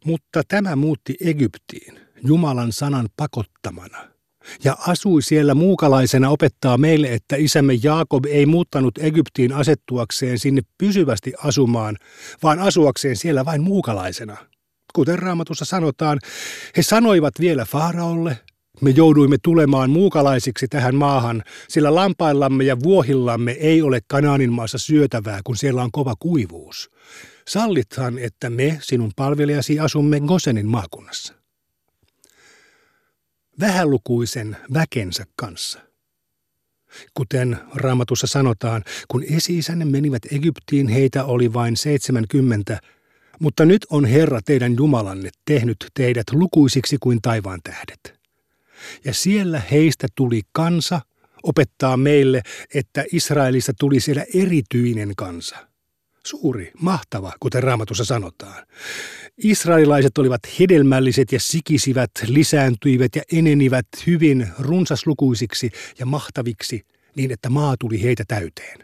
Mutta 0.04 0.42
tämä 0.48 0.76
muutti 0.76 1.16
Egyptiin 1.20 2.00
Jumalan 2.26 2.72
sanan 2.72 3.08
pakottamana, 3.16 3.98
ja 4.64 4.76
asui 4.86 5.22
siellä 5.22 5.54
muukalaisena 5.54 6.30
opettaa 6.30 6.78
meille, 6.78 7.08
että 7.12 7.36
isämme 7.36 7.74
Jaakob 7.82 8.24
ei 8.26 8.46
muuttanut 8.46 8.98
Egyptiin 8.98 9.52
asettuakseen 9.52 10.38
sinne 10.38 10.62
pysyvästi 10.78 11.32
asumaan, 11.44 11.96
vaan 12.42 12.58
asuakseen 12.58 13.16
siellä 13.16 13.44
vain 13.44 13.62
muukalaisena– 13.62 14.36
Kuten 14.92 15.18
raamatussa 15.18 15.64
sanotaan, 15.64 16.18
he 16.76 16.82
sanoivat 16.82 17.34
vielä 17.40 17.64
Faaraolle, 17.64 18.38
me 18.80 18.90
jouduimme 18.90 19.36
tulemaan 19.42 19.90
muukalaisiksi 19.90 20.68
tähän 20.68 20.94
maahan, 20.94 21.42
sillä 21.68 21.94
lampaillamme 21.94 22.64
ja 22.64 22.76
vuohillamme 22.82 23.52
ei 23.52 23.82
ole 23.82 24.00
Kanaanin 24.06 24.52
maassa 24.52 24.78
syötävää, 24.78 25.40
kun 25.44 25.56
siellä 25.56 25.82
on 25.82 25.92
kova 25.92 26.14
kuivuus. 26.18 26.90
Sallithan, 27.48 28.18
että 28.18 28.50
me, 28.50 28.78
sinun 28.82 29.12
palvelijasi, 29.16 29.80
asumme 29.80 30.20
Gosenin 30.20 30.66
maakunnassa. 30.66 31.34
Vähälukuisen 33.60 34.56
väkensä 34.74 35.24
kanssa. 35.36 35.80
Kuten 37.14 37.58
raamatussa 37.74 38.26
sanotaan, 38.26 38.84
kun 39.08 39.24
esi-isänne 39.30 39.84
menivät 39.84 40.22
Egyptiin, 40.32 40.88
heitä 40.88 41.24
oli 41.24 41.52
vain 41.52 41.76
70 41.76 42.80
mutta 43.42 43.64
nyt 43.64 43.86
on 43.90 44.04
Herra 44.04 44.40
teidän 44.44 44.76
Jumalanne 44.76 45.30
tehnyt 45.44 45.76
teidät 45.94 46.26
lukuisiksi 46.32 46.96
kuin 47.00 47.22
taivaan 47.22 47.60
tähdet. 47.64 48.20
Ja 49.04 49.14
siellä 49.14 49.62
heistä 49.70 50.06
tuli 50.14 50.42
kansa 50.52 51.00
opettaa 51.42 51.96
meille, 51.96 52.42
että 52.74 53.04
Israelista 53.12 53.72
tuli 53.78 54.00
siellä 54.00 54.24
erityinen 54.34 55.12
kansa. 55.16 55.56
Suuri, 56.26 56.72
mahtava, 56.80 57.32
kuten 57.40 57.62
raamatussa 57.62 58.04
sanotaan. 58.04 58.66
Israelilaiset 59.38 60.18
olivat 60.18 60.40
hedelmälliset 60.58 61.32
ja 61.32 61.40
sikisivät, 61.40 62.10
lisääntyivät 62.26 63.16
ja 63.16 63.22
enenivät 63.32 63.86
hyvin 64.06 64.48
runsaslukuisiksi 64.58 65.70
ja 65.98 66.06
mahtaviksi 66.06 66.86
niin, 67.16 67.32
että 67.32 67.50
maa 67.50 67.76
tuli 67.80 68.02
heitä 68.02 68.24
täyteen. 68.28 68.78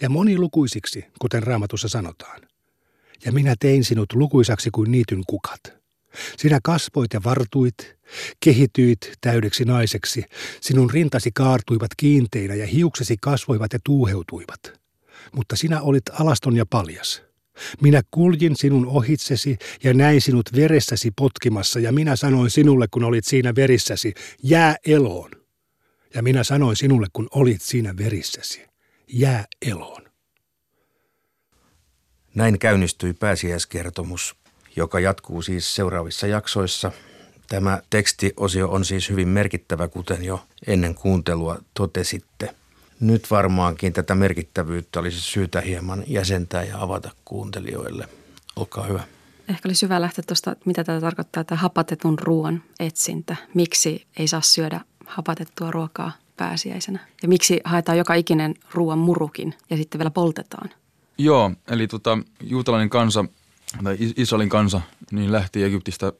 Ja 0.00 0.10
monilukuisiksi, 0.10 1.04
kuten 1.18 1.42
raamatussa 1.42 1.88
sanotaan 1.88 2.49
ja 3.24 3.32
minä 3.32 3.54
tein 3.60 3.84
sinut 3.84 4.12
lukuisaksi 4.12 4.70
kuin 4.70 4.90
niityn 4.90 5.22
kukat. 5.26 5.80
Sinä 6.36 6.58
kasvoit 6.62 7.12
ja 7.12 7.20
vartuit, 7.24 7.96
kehityit 8.44 9.12
täydeksi 9.20 9.64
naiseksi, 9.64 10.24
sinun 10.60 10.90
rintasi 10.90 11.30
kaartuivat 11.34 11.90
kiinteinä 11.96 12.54
ja 12.54 12.66
hiuksesi 12.66 13.16
kasvoivat 13.20 13.72
ja 13.72 13.78
tuuheutuivat. 13.84 14.80
Mutta 15.32 15.56
sinä 15.56 15.80
olit 15.80 16.02
alaston 16.12 16.56
ja 16.56 16.66
paljas. 16.66 17.22
Minä 17.82 18.02
kuljin 18.10 18.56
sinun 18.56 18.86
ohitsesi 18.86 19.58
ja 19.84 19.94
näin 19.94 20.20
sinut 20.20 20.46
veressäsi 20.56 21.10
potkimassa 21.16 21.80
ja 21.80 21.92
minä 21.92 22.16
sanoin 22.16 22.50
sinulle, 22.50 22.86
kun 22.90 23.04
olit 23.04 23.24
siinä 23.24 23.54
verissäsi, 23.54 24.14
jää 24.42 24.76
eloon. 24.86 25.30
Ja 26.14 26.22
minä 26.22 26.44
sanoin 26.44 26.76
sinulle, 26.76 27.06
kun 27.12 27.28
olit 27.30 27.62
siinä 27.62 27.96
verissäsi, 27.96 28.66
jää 29.12 29.44
eloon. 29.66 30.09
Näin 32.34 32.58
käynnistyi 32.58 33.12
pääsiäiskertomus, 33.12 34.36
joka 34.76 35.00
jatkuu 35.00 35.42
siis 35.42 35.74
seuraavissa 35.74 36.26
jaksoissa. 36.26 36.92
Tämä 37.48 37.82
tekstiosio 37.90 38.68
on 38.68 38.84
siis 38.84 39.10
hyvin 39.10 39.28
merkittävä, 39.28 39.88
kuten 39.88 40.24
jo 40.24 40.44
ennen 40.66 40.94
kuuntelua 40.94 41.58
totesitte. 41.74 42.54
Nyt 43.00 43.30
varmaankin 43.30 43.92
tätä 43.92 44.14
merkittävyyttä 44.14 45.00
olisi 45.00 45.20
syytä 45.20 45.60
hieman 45.60 46.04
jäsentää 46.06 46.64
ja 46.64 46.82
avata 46.82 47.10
kuuntelijoille. 47.24 48.08
Olkaa 48.56 48.84
hyvä. 48.84 49.02
Ehkä 49.48 49.68
olisi 49.68 49.86
hyvä 49.86 50.00
lähteä 50.00 50.24
tuosta, 50.26 50.56
mitä 50.64 50.84
tätä 50.84 51.00
tarkoittaa, 51.00 51.44
tämä 51.44 51.60
hapatetun 51.60 52.18
ruoan 52.18 52.62
etsintä. 52.80 53.36
Miksi 53.54 54.06
ei 54.16 54.28
saa 54.28 54.40
syödä 54.40 54.80
hapatettua 55.06 55.70
ruokaa 55.70 56.12
pääsiäisenä? 56.36 56.98
Ja 57.22 57.28
miksi 57.28 57.60
haetaan 57.64 57.98
joka 57.98 58.14
ikinen 58.14 58.54
ruoan 58.74 58.98
murukin 58.98 59.54
ja 59.70 59.76
sitten 59.76 59.98
vielä 59.98 60.10
poltetaan? 60.10 60.70
Joo, 61.22 61.52
eli 61.70 61.88
tota, 61.88 62.18
juutalainen 62.42 62.90
kansa 62.90 63.24
tai 63.84 63.96
Israelin 64.16 64.48
kansa 64.48 64.80
niin 65.12 65.32
lähti 65.32 65.64
Egyptistä 65.64 66.12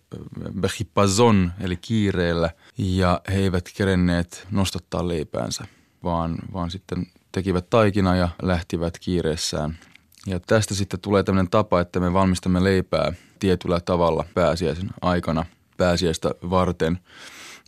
Behipazon 0.60 1.52
eli 1.60 1.76
kiireellä 1.76 2.50
ja 2.78 3.20
he 3.28 3.38
eivät 3.38 3.70
kerenneet 3.76 4.46
nostattaa 4.50 5.08
leipäänsä, 5.08 5.64
vaan, 6.04 6.38
vaan 6.52 6.70
sitten 6.70 7.06
tekivät 7.32 7.70
taikina 7.70 8.16
ja 8.16 8.28
lähtivät 8.42 8.98
kiireessään. 8.98 9.78
Ja 10.26 10.40
tästä 10.40 10.74
sitten 10.74 11.00
tulee 11.00 11.22
tämmöinen 11.22 11.50
tapa, 11.50 11.80
että 11.80 12.00
me 12.00 12.12
valmistamme 12.12 12.64
leipää 12.64 13.12
tietyllä 13.38 13.80
tavalla 13.80 14.24
pääsiäisen 14.34 14.90
aikana 15.02 15.44
pääsiäistä 15.76 16.30
varten. 16.50 16.98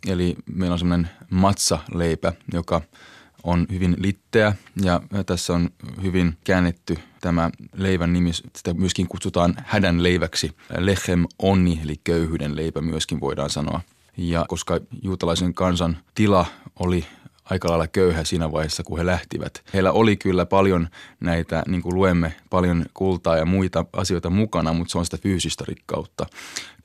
Eli 0.07 0.35
meillä 0.45 0.73
on 0.73 0.79
semmoinen 0.79 1.09
matsaleipä, 1.29 2.33
joka– 2.53 2.81
on 3.43 3.67
hyvin 3.71 3.95
litteä 3.97 4.55
ja 4.83 5.01
tässä 5.25 5.53
on 5.53 5.69
hyvin 6.03 6.37
käännetty 6.43 6.97
tämä 7.23 7.49
leivän 7.75 8.13
nimi, 8.13 8.33
sitä 8.33 8.73
myöskin 8.73 9.07
kutsutaan 9.07 9.55
hädän 9.65 10.03
leiväksi. 10.03 10.51
Lechem 10.77 11.25
onni, 11.39 11.79
eli 11.83 11.95
köyhyyden 12.03 12.55
leipä 12.55 12.81
myöskin 12.81 13.21
voidaan 13.21 13.49
sanoa. 13.49 13.81
Ja 14.17 14.45
koska 14.47 14.79
juutalaisen 15.01 15.53
kansan 15.53 15.97
tila 16.15 16.45
oli 16.79 17.05
aika 17.45 17.69
lailla 17.69 17.87
köyhä 17.87 18.23
siinä 18.23 18.51
vaiheessa, 18.51 18.83
kun 18.83 18.97
he 18.97 19.05
lähtivät. 19.05 19.63
Heillä 19.73 19.91
oli 19.91 20.17
kyllä 20.17 20.45
paljon 20.45 20.87
näitä, 21.19 21.63
niin 21.67 21.81
kuin 21.81 21.95
luemme, 21.95 22.35
paljon 22.49 22.85
kultaa 22.93 23.37
ja 23.37 23.45
muita 23.45 23.85
asioita 23.93 24.29
mukana, 24.29 24.73
mutta 24.73 24.91
se 24.91 24.97
on 24.97 25.05
sitä 25.05 25.17
fyysistä 25.17 25.63
rikkautta. 25.67 26.25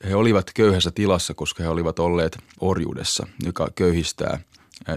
He 0.03 0.15
olivat 0.15 0.51
köyhässä 0.55 0.91
tilassa, 0.91 1.33
koska 1.33 1.63
he 1.63 1.69
olivat 1.69 1.99
olleet 1.99 2.37
orjuudessa, 2.59 3.27
joka 3.45 3.69
köyhistää 3.75 4.39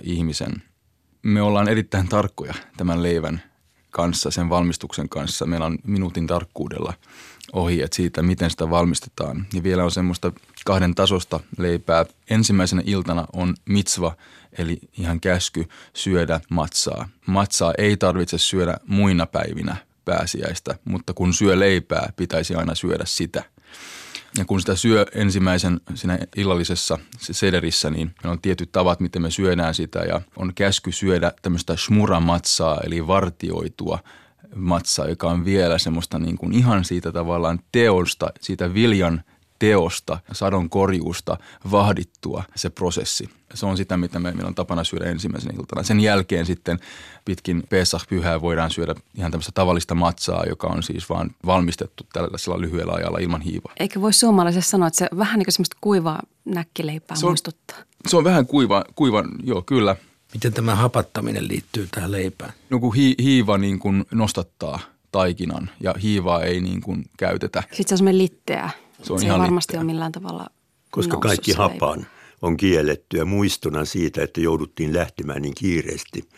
ihmisen– 0.02 0.52
me 1.22 1.42
ollaan 1.42 1.68
erittäin 1.68 2.08
tarkkoja 2.08 2.54
tämän 2.76 3.02
leivän 3.02 3.42
kanssa, 3.92 4.30
sen 4.30 4.50
valmistuksen 4.50 5.08
kanssa. 5.08 5.46
Meillä 5.46 5.66
on 5.66 5.78
minuutin 5.84 6.26
tarkkuudella 6.26 6.94
ohjeet 7.52 7.92
siitä, 7.92 8.22
miten 8.22 8.50
sitä 8.50 8.70
valmistetaan. 8.70 9.46
Ja 9.54 9.62
vielä 9.62 9.84
on 9.84 9.90
semmoista 9.90 10.32
kahden 10.64 10.94
tasosta 10.94 11.40
leipää. 11.58 12.06
Ensimmäisenä 12.30 12.82
iltana 12.86 13.26
on 13.32 13.54
mitsva, 13.68 14.16
eli 14.58 14.78
ihan 14.98 15.20
käsky 15.20 15.68
syödä 15.94 16.40
matsaa. 16.50 17.08
Matsaa 17.26 17.72
ei 17.78 17.96
tarvitse 17.96 18.38
syödä 18.38 18.76
muina 18.86 19.26
päivinä 19.26 19.76
pääsiäistä, 20.04 20.78
mutta 20.84 21.14
kun 21.14 21.34
syö 21.34 21.58
leipää, 21.58 22.12
pitäisi 22.16 22.54
aina 22.54 22.74
syödä 22.74 23.04
sitä. 23.06 23.44
Ja 24.38 24.44
kun 24.44 24.60
sitä 24.60 24.76
syö 24.76 25.06
ensimmäisen 25.14 25.80
siinä 25.94 26.18
illallisessa 26.36 26.98
sederissä, 27.20 27.90
niin 27.90 28.14
meillä 28.22 28.32
on 28.32 28.40
tietyt 28.40 28.72
tavat, 28.72 29.00
miten 29.00 29.22
me 29.22 29.30
syödään 29.30 29.74
sitä. 29.74 29.98
Ja 29.98 30.20
on 30.36 30.52
käsky 30.54 30.92
syödä 30.92 31.32
tämmöistä 31.42 31.76
shmura-matsaa, 31.76 32.80
eli 32.84 33.06
vartioitua 33.06 33.98
matsaa, 34.54 35.08
joka 35.08 35.30
on 35.30 35.44
vielä 35.44 35.78
semmoista 35.78 36.18
niin 36.18 36.38
kuin 36.38 36.52
ihan 36.52 36.84
siitä 36.84 37.12
tavallaan 37.12 37.60
teosta, 37.72 38.32
siitä 38.40 38.74
viljan 38.74 39.22
teosta, 39.62 40.18
sadon 40.32 40.70
korjuusta 40.70 41.38
vahdittua 41.70 42.44
se 42.54 42.70
prosessi. 42.70 43.28
Se 43.54 43.66
on 43.66 43.76
sitä, 43.76 43.96
mitä 43.96 44.18
meillä 44.18 44.46
on 44.46 44.54
tapana 44.54 44.84
syödä 44.84 45.04
ensimmäisen 45.04 45.54
iltana. 45.56 45.82
Sen 45.82 46.00
jälkeen 46.00 46.46
sitten 46.46 46.78
pitkin 47.24 47.62
Pesach-pyhää 47.68 48.40
voidaan 48.40 48.70
syödä 48.70 48.94
ihan 49.14 49.30
tämmöistä 49.30 49.52
tavallista 49.54 49.94
matsaa, 49.94 50.44
joka 50.48 50.66
on 50.66 50.82
siis 50.82 51.08
vaan 51.08 51.30
valmistettu 51.46 52.06
tällaisella 52.12 52.60
lyhyellä 52.60 52.92
ajalla 52.92 53.18
ilman 53.18 53.40
hiivaa. 53.40 53.72
Eikä 53.80 54.00
voi 54.00 54.12
suomalaisessa 54.12 54.70
sanoa, 54.70 54.88
että 54.88 54.98
se 54.98 55.08
vähän 55.18 55.38
niin 55.38 55.46
kuin 55.46 55.52
semmoista 55.52 55.76
kuivaa 55.80 56.22
näkkileipää 56.44 57.16
se 57.16 57.26
on, 57.26 57.30
muistuttaa. 57.30 57.78
Se 58.08 58.16
on 58.16 58.24
vähän 58.24 58.46
kuiva, 58.46 58.84
kuiva, 58.94 59.24
joo 59.44 59.62
kyllä. 59.62 59.96
Miten 60.34 60.52
tämä 60.52 60.74
hapattaminen 60.74 61.48
liittyy 61.48 61.88
tähän 61.90 62.12
leipään? 62.12 62.52
No 62.70 62.80
kun 62.80 62.94
hi, 62.94 63.14
hiiva 63.22 63.58
niin 63.58 63.78
kuin 63.78 64.04
nostattaa 64.10 64.80
taikinan 65.12 65.70
ja 65.80 65.94
hiivaa 66.02 66.42
ei 66.42 66.60
niin 66.60 66.80
kuin 66.80 67.04
käytetä. 67.16 67.62
Sitten 67.62 67.88
se 67.88 67.94
on 67.94 67.98
semmoinen 67.98 68.18
litteä. 68.18 68.70
Se, 69.02 69.12
on 69.12 69.20
se 69.20 69.26
ihan 69.26 69.40
varmasti 69.40 69.72
litteä. 69.72 69.80
on 69.80 69.86
millään 69.86 70.12
tavalla 70.12 70.46
Koska 70.92 71.16
kaikki 71.16 71.52
hapa 71.52 71.90
on, 71.90 72.06
on 72.42 72.56
kiellettyä 72.56 73.24
muistona 73.24 73.84
siitä, 73.84 74.22
että 74.22 74.40
jouduttiin 74.40 74.94
lähtemään 74.94 75.42
niin 75.42 75.54
kiireesti 75.54 76.28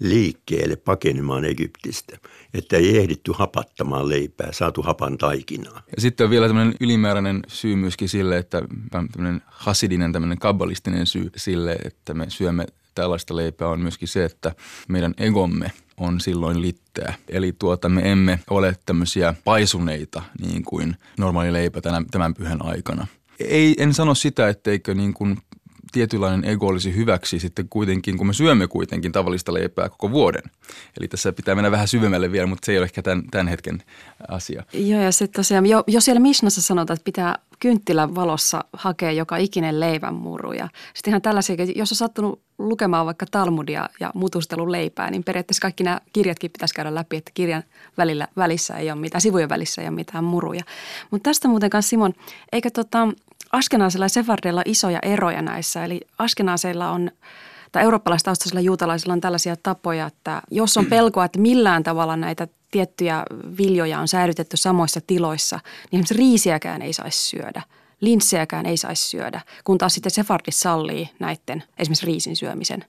liikkeelle 0.00 0.76
pakenemaan 0.76 1.44
Egyptistä, 1.44 2.18
että 2.54 2.76
ei 2.76 2.98
ehditty 2.98 3.32
hapattamaan 3.34 4.08
leipää, 4.08 4.52
saatu 4.52 4.82
hapan 4.82 5.18
taikinaa. 5.18 5.82
Ja 5.96 6.00
sitten 6.02 6.24
on 6.24 6.30
vielä 6.30 6.46
tämmöinen 6.46 6.74
ylimääräinen 6.80 7.42
syy 7.46 7.76
myöskin 7.76 8.08
sille, 8.08 8.38
että 8.38 8.62
tämmöinen 8.90 9.42
hasidinen, 9.46 10.12
tämmöinen 10.12 10.38
kabbalistinen 10.38 11.06
syy 11.06 11.30
sille, 11.36 11.72
että 11.84 12.14
me 12.14 12.26
syömme 12.28 12.66
tällaista 12.94 13.36
leipää 13.36 13.68
on 13.68 13.80
myöskin 13.80 14.08
se, 14.08 14.24
että 14.24 14.54
meidän 14.88 15.14
egomme 15.18 15.72
on 15.96 16.20
silloin 16.20 16.62
litteä. 16.62 17.14
Eli 17.28 17.52
tuota, 17.58 17.88
me 17.88 18.12
emme 18.12 18.40
ole 18.50 18.76
tämmöisiä 18.86 19.34
paisuneita 19.44 20.22
niin 20.40 20.64
kuin 20.64 20.96
normaali 21.18 21.52
leipä 21.52 21.80
tämän, 21.80 22.06
tämän 22.10 22.34
pyhän 22.34 22.64
aikana. 22.64 23.06
Ei, 23.40 23.74
en 23.78 23.94
sano 23.94 24.14
sitä, 24.14 24.48
etteikö 24.48 24.94
niin 24.94 25.14
kuin 25.14 25.38
tietynlainen 25.92 26.44
ego 26.50 26.66
olisi 26.66 26.96
hyväksi 26.96 27.38
sitten 27.38 27.68
kuitenkin, 27.68 28.18
kun 28.18 28.26
me 28.26 28.32
syömme 28.32 28.66
kuitenkin 28.66 29.12
tavallista 29.12 29.54
leipää 29.54 29.88
koko 29.88 30.10
vuoden. 30.10 30.42
Eli 31.00 31.08
tässä 31.08 31.32
pitää 31.32 31.54
mennä 31.54 31.70
vähän 31.70 31.88
syvemmälle 31.88 32.32
vielä, 32.32 32.46
mutta 32.46 32.66
se 32.66 32.72
ei 32.72 32.78
ole 32.78 32.84
ehkä 32.84 33.02
tämän, 33.02 33.24
tämän 33.30 33.48
hetken 33.48 33.82
asia. 34.28 34.62
Joo, 34.72 35.02
ja 35.02 35.12
sitten 35.12 35.38
tosiaan, 35.38 35.66
jo, 35.66 35.84
jo 35.86 36.00
siellä 36.00 36.20
Mishnassa 36.20 36.62
sanotaan, 36.62 36.94
että 36.94 37.04
pitää 37.04 37.38
kynttilän 37.58 38.14
valossa 38.14 38.64
hakea 38.72 39.12
joka 39.12 39.36
ikinen 39.36 39.80
leivänmuru. 39.80 40.52
Ja 40.52 40.68
sitten 40.94 41.10
ihan 41.10 41.22
tällaisia, 41.22 41.56
jos 41.76 41.92
on 41.92 41.96
sattunut 41.96 42.40
lukemaan 42.58 43.06
vaikka 43.06 43.26
Talmudia 43.30 43.88
ja 44.00 44.10
mutustelun 44.14 44.72
leipää, 44.72 45.10
niin 45.10 45.24
periaatteessa 45.24 45.62
kaikki 45.62 45.84
nämä 45.84 46.00
kirjatkin 46.12 46.50
pitäisi 46.50 46.74
käydä 46.74 46.94
läpi, 46.94 47.16
että 47.16 47.30
kirjan 47.34 47.62
välillä, 47.98 48.28
välissä 48.36 48.74
ei 48.74 48.90
ole 48.90 49.00
mitään, 49.00 49.20
sivujen 49.20 49.48
välissä 49.48 49.82
ei 49.82 49.88
ole 49.88 49.94
mitään 49.94 50.24
muruja. 50.24 50.62
Mutta 51.10 51.30
tästä 51.30 51.48
muuten 51.48 51.70
kanssa 51.70 51.88
Simon, 51.90 52.14
eikö 52.52 52.70
tota, 52.70 53.08
Askenaasilla 53.52 54.04
ja 54.04 54.08
Sefardilla 54.08 54.62
isoja 54.64 54.98
eroja 55.02 55.42
näissä. 55.42 55.84
Eli 55.84 56.00
Askenaaseilla 56.18 56.90
on 56.90 57.10
tai 57.72 57.82
eurooppalaistaustaisilla 57.82 58.60
juutalaisilla 58.60 59.12
on 59.12 59.20
tällaisia 59.20 59.56
tapoja, 59.62 60.06
että 60.06 60.42
jos 60.50 60.76
on 60.76 60.86
pelkoa, 60.86 61.24
että 61.24 61.38
millään 61.38 61.82
tavalla 61.82 62.16
näitä 62.16 62.48
tiettyjä 62.70 63.22
viljoja 63.58 63.98
on 63.98 64.08
säilytetty 64.08 64.56
samoissa 64.56 65.00
tiloissa, 65.06 65.56
niin 65.56 65.98
esimerkiksi 65.98 66.14
riisiäkään 66.14 66.82
ei 66.82 66.92
saisi 66.92 67.18
syödä. 67.18 67.62
Linssejäkään 68.00 68.66
ei 68.66 68.76
saisi 68.76 69.08
syödä, 69.08 69.40
kun 69.64 69.78
taas 69.78 69.94
sitten 69.94 70.10
Sefardis 70.10 70.60
sallii 70.60 71.08
näiden 71.18 71.62
esimerkiksi 71.78 72.06
riisin 72.06 72.36
syömisen. 72.36 72.84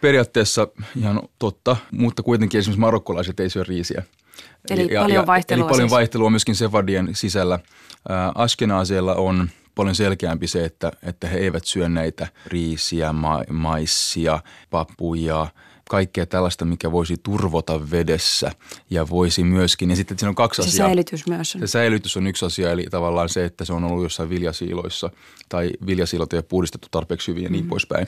Periaatteessa 0.00 0.68
ihan 0.96 1.22
totta, 1.38 1.76
mutta 1.90 2.22
kuitenkin 2.22 2.58
esimerkiksi 2.58 2.80
marokkolaiset 2.80 3.40
ei 3.40 3.50
syö 3.50 3.64
riisiä. 3.64 4.02
Eli 4.70 4.94
ja, 4.94 5.00
paljon 5.00 5.26
vaihtelua. 5.26 5.64
Eli 5.64 5.68
paljon 5.68 5.88
siis. 5.88 5.96
vaihtelua 5.96 6.30
myöskin 6.30 6.54
Sefardien 6.54 7.08
sisällä. 7.12 7.58
Askenaaseilla 8.34 9.14
on 9.14 9.50
paljon 9.76 9.94
selkeämpi 9.94 10.46
se, 10.46 10.64
että, 10.64 10.92
että 11.02 11.28
he 11.28 11.38
eivät 11.38 11.64
syö 11.64 11.88
näitä 11.88 12.26
riisiä, 12.46 13.12
ma- 13.12 13.44
maissia, 13.50 14.40
papuja, 14.70 15.46
kaikkea 15.90 16.26
tällaista, 16.26 16.64
mikä 16.64 16.92
voisi 16.92 17.16
turvota 17.22 17.90
vedessä 17.90 18.50
ja 18.90 19.08
voisi 19.08 19.44
myöskin, 19.44 19.90
ja 19.90 19.96
sitten 19.96 20.18
siinä 20.18 20.28
on 20.28 20.34
kaksi 20.34 20.62
se 20.62 20.68
asiaa. 20.68 20.88
Säilytys 20.88 21.26
myös 21.26 21.54
on. 21.54 21.60
Se 21.60 21.66
säilytys 21.66 22.16
on 22.16 22.26
yksi 22.26 22.44
asia, 22.44 22.70
eli 22.70 22.86
tavallaan 22.90 23.28
se, 23.28 23.44
että 23.44 23.64
se 23.64 23.72
on 23.72 23.84
ollut 23.84 24.02
jossain 24.02 24.28
viljasiiloissa 24.28 25.10
tai 25.48 25.70
viljasiilot 25.86 26.32
ei 26.32 26.36
ole 26.36 26.44
puhdistettu 26.48 26.88
tarpeeksi 26.90 27.30
hyvin 27.30 27.44
ja 27.44 27.50
niin 27.50 27.64
mm. 27.64 27.68
poispäin. 27.68 28.06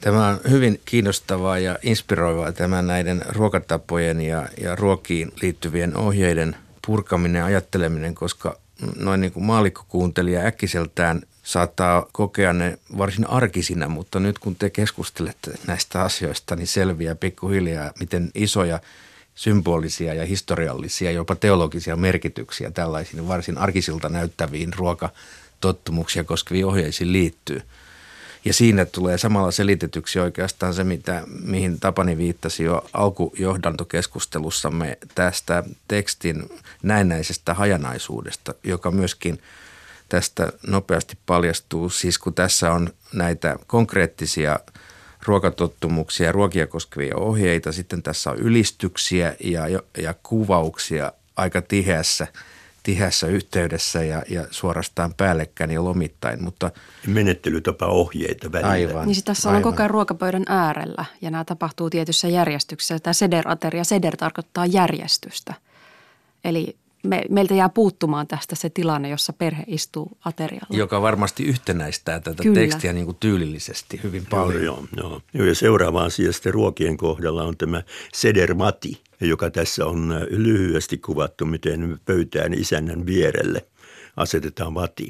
Tämä 0.00 0.28
on 0.28 0.40
hyvin 0.50 0.80
kiinnostavaa 0.84 1.58
ja 1.58 1.78
inspiroivaa 1.82 2.52
tämä 2.52 2.82
näiden 2.82 3.22
ruokatapojen 3.28 4.20
ja, 4.20 4.48
ja 4.60 4.74
ruokiin 4.74 5.32
liittyvien 5.42 5.96
ohjeiden 5.96 6.56
purkaminen 6.86 7.40
ja 7.40 7.46
ajatteleminen, 7.46 8.14
koska 8.14 8.58
noin 8.96 9.20
niin 9.20 9.32
kuin 9.32 9.44
maallikkokuuntelija 9.44 10.40
äkkiseltään 10.40 11.22
saattaa 11.42 12.06
kokea 12.12 12.52
ne 12.52 12.78
varsin 12.98 13.30
arkisina, 13.30 13.88
mutta 13.88 14.20
nyt 14.20 14.38
kun 14.38 14.56
te 14.56 14.70
keskustelette 14.70 15.50
näistä 15.66 16.02
asioista, 16.02 16.56
niin 16.56 16.66
selviää 16.66 17.14
pikkuhiljaa, 17.14 17.92
miten 18.00 18.30
isoja 18.34 18.80
symbolisia 19.34 20.14
ja 20.14 20.26
historiallisia, 20.26 21.10
jopa 21.10 21.34
teologisia 21.34 21.96
merkityksiä 21.96 22.70
tällaisiin 22.70 23.28
varsin 23.28 23.58
arkisilta 23.58 24.08
näyttäviin 24.08 24.72
ruokatottumuksia 24.74 26.24
koskeviin 26.24 26.66
ohjeisiin 26.66 27.12
liittyy– 27.12 27.62
ja 28.46 28.52
siinä 28.52 28.84
tulee 28.84 29.18
samalla 29.18 29.50
selitetyksi 29.50 30.20
oikeastaan 30.20 30.74
se, 30.74 30.84
mitä, 30.84 31.22
mihin 31.44 31.80
Tapani 31.80 32.16
viittasi 32.16 32.64
jo 32.64 32.86
alkujohdantokeskustelussamme 32.92 34.98
tästä 35.14 35.64
tekstin 35.88 36.50
näennäisestä 36.82 37.54
hajanaisuudesta, 37.54 38.54
joka 38.64 38.90
myöskin 38.90 39.42
tästä 40.08 40.52
nopeasti 40.66 41.18
paljastuu. 41.26 41.90
Siis 41.90 42.18
kun 42.18 42.34
tässä 42.34 42.72
on 42.72 42.92
näitä 43.12 43.56
konkreettisia 43.66 44.60
ruokatottumuksia 45.22 46.32
ruokia 46.32 46.66
koskevia 46.66 47.16
ohjeita, 47.16 47.72
sitten 47.72 48.02
tässä 48.02 48.30
on 48.30 48.38
ylistyksiä 48.38 49.36
ja, 49.40 49.62
ja 49.98 50.14
kuvauksia 50.22 51.12
aika 51.36 51.62
tiheässä– 51.62 52.26
tiheässä 52.86 53.26
yhteydessä 53.26 54.04
ja, 54.04 54.22
ja 54.28 54.46
suorastaan 54.50 55.14
päällekkäin 55.14 55.70
ja 55.70 55.84
lomittain. 55.84 56.42
Mutta 56.44 56.70
Menettelytapa 57.06 57.86
ohjeita 57.86 58.52
välillä. 58.52 58.70
Aivan. 58.70 59.06
Niin 59.06 59.24
tässä 59.24 59.50
on 59.50 59.62
koko 59.62 59.82
ajan 59.82 59.90
ruokapöydän 59.90 60.44
äärellä 60.48 61.04
ja 61.20 61.30
nämä 61.30 61.44
tapahtuu 61.44 61.90
tietyssä 61.90 62.28
järjestyksessä. 62.28 62.98
Tämä 62.98 63.12
seder-ateria, 63.12 63.84
seder 63.84 64.16
tarkoittaa 64.16 64.66
järjestystä. 64.66 65.54
Eli 66.44 66.76
me, 67.06 67.22
meiltä 67.30 67.54
jää 67.54 67.68
puuttumaan 67.68 68.26
tästä 68.26 68.54
se 68.54 68.70
tilanne, 68.70 69.08
jossa 69.08 69.32
perhe 69.32 69.64
istuu 69.66 70.18
aterialla. 70.24 70.76
Joka 70.76 71.02
varmasti 71.02 71.44
yhtenäistää 71.44 72.20
tätä 72.20 72.42
Kyllä. 72.42 72.54
tekstiä 72.54 72.92
niin 72.92 73.06
kuin 73.06 73.16
tyylillisesti 73.20 74.00
hyvin 74.02 74.26
paljon. 74.26 74.64
Joo, 74.64 75.10
joo, 75.10 75.22
joo. 75.34 75.46
Ja 75.46 75.54
seuraava 75.54 76.04
asia 76.04 76.32
sitten 76.32 76.54
ruokien 76.54 76.96
kohdalla 76.96 77.44
on 77.44 77.56
tämä 77.56 77.82
sedermati, 78.14 79.02
joka 79.20 79.50
tässä 79.50 79.86
on 79.86 80.12
äh, 80.12 80.22
lyhyesti 80.30 80.98
kuvattu, 80.98 81.44
miten 81.44 82.00
pöytään 82.04 82.54
isännän 82.54 83.06
vierelle 83.06 83.66
asetetaan 84.16 84.74
vati 84.74 85.08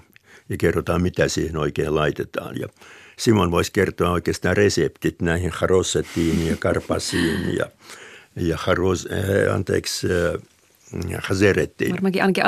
ja 0.49 0.57
kerrotaan, 0.57 1.03
mitä 1.03 1.29
siihen 1.29 1.57
oikein 1.57 1.95
laitetaan. 1.95 2.59
Ja 2.61 2.69
Simon 3.19 3.51
voisi 3.51 3.73
kertoa 3.73 4.11
oikeastaan 4.11 4.57
reseptit 4.57 5.23
näihin 5.23 5.51
harossetiin 5.55 6.47
ja 6.47 6.57
karpasiin 6.67 7.57
ja, 7.57 7.67
ja 8.37 8.57
haros, 8.61 9.09
äh, 9.13 9.55
anteeksi, 9.55 10.07
äh, 10.07 10.43
hazerettiin. 11.23 11.93
Varmaankin 11.93 12.23
ainakin 12.23 12.45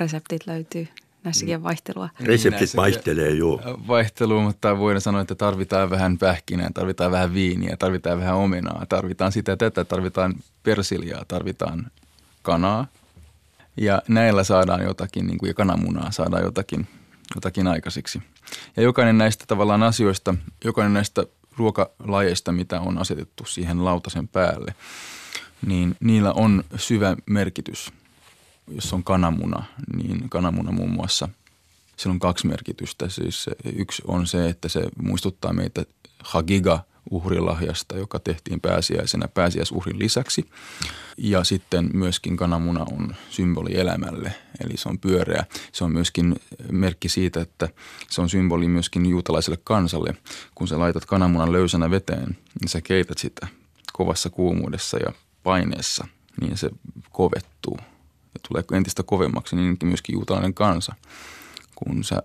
reseptit 0.00 0.46
löytyy 0.46 0.88
näissäkin 1.24 1.62
vaihtelua. 1.62 2.08
Reseptit 2.20 2.60
niin, 2.60 2.76
vaihtelee, 2.76 3.30
joo. 3.30 3.60
Vaihtelu, 3.88 4.40
mutta 4.40 4.78
voidaan 4.78 5.00
sanoa, 5.00 5.20
että 5.20 5.34
tarvitaan 5.34 5.90
vähän 5.90 6.18
pähkinää, 6.18 6.70
tarvitaan 6.74 7.10
vähän 7.10 7.34
viiniä, 7.34 7.76
tarvitaan 7.76 8.18
vähän 8.20 8.36
omenaa, 8.36 8.86
tarvitaan 8.88 9.32
sitä 9.32 9.56
tätä, 9.56 9.84
tarvitaan 9.84 10.34
persiljaa, 10.62 11.24
tarvitaan 11.28 11.90
kanaa. 12.42 12.86
Ja 13.76 14.02
näillä 14.08 14.44
saadaan 14.44 14.82
jotakin, 14.82 15.26
niin 15.26 15.38
kuin, 15.38 15.48
ja 15.48 15.54
kananmunaa 15.54 16.10
saadaan 16.10 16.42
jotakin, 16.42 16.88
jotakin 17.34 17.66
aikaiseksi. 17.66 18.22
Ja 18.76 18.82
jokainen 18.82 19.18
näistä 19.18 19.44
tavallaan 19.46 19.82
asioista, 19.82 20.34
jokainen 20.64 20.92
näistä 20.92 21.24
ruokalajeista, 21.56 22.52
mitä 22.52 22.80
on 22.80 22.98
asetettu 22.98 23.44
siihen 23.44 23.84
lautasen 23.84 24.28
päälle, 24.28 24.74
niin 25.66 25.96
niillä 26.00 26.32
on 26.32 26.64
syvä 26.76 27.16
merkitys– 27.26 27.92
jos 28.70 28.92
on 28.92 29.04
kananmuna, 29.04 29.62
niin 29.96 30.30
kananmuna 30.30 30.72
muun 30.72 30.90
muassa, 30.90 31.28
sillä 31.96 32.12
on 32.12 32.18
kaksi 32.18 32.46
merkitystä. 32.46 33.08
Siis 33.08 33.50
yksi 33.76 34.02
on 34.06 34.26
se, 34.26 34.48
että 34.48 34.68
se 34.68 34.82
muistuttaa 35.02 35.52
meitä 35.52 35.84
Hagiga 36.18 36.80
uhrilahjasta, 37.10 37.96
joka 37.96 38.18
tehtiin 38.18 38.60
pääsiäisenä 38.60 39.28
pääsiäisuhrin 39.28 39.98
lisäksi. 39.98 40.50
Ja 41.16 41.44
sitten 41.44 41.90
myöskin 41.92 42.36
kananmuna 42.36 42.86
on 42.92 43.16
symboli 43.30 43.80
elämälle, 43.80 44.34
eli 44.64 44.76
se 44.76 44.88
on 44.88 44.98
pyöreä. 44.98 45.44
Se 45.72 45.84
on 45.84 45.92
myöskin 45.92 46.36
merkki 46.72 47.08
siitä, 47.08 47.40
että 47.40 47.68
se 48.10 48.20
on 48.20 48.28
symboli 48.28 48.68
myöskin 48.68 49.06
juutalaiselle 49.06 49.58
kansalle. 49.64 50.16
Kun 50.54 50.68
sä 50.68 50.78
laitat 50.78 51.04
kananmunan 51.04 51.52
löysänä 51.52 51.90
veteen, 51.90 52.36
niin 52.60 52.68
sä 52.68 52.80
keität 52.80 53.18
sitä 53.18 53.46
kovassa 53.92 54.30
kuumuudessa 54.30 54.98
ja 54.98 55.12
paineessa, 55.42 56.06
niin 56.40 56.56
se 56.56 56.70
kovettuu 57.10 57.76
ja 58.34 58.40
tulee 58.48 58.64
entistä 58.72 59.02
kovemmaksi, 59.02 59.56
niin 59.56 59.76
myöskin 59.82 60.12
juutalainen 60.12 60.54
kansa. 60.54 60.94
Kun 61.74 62.04
sä 62.04 62.22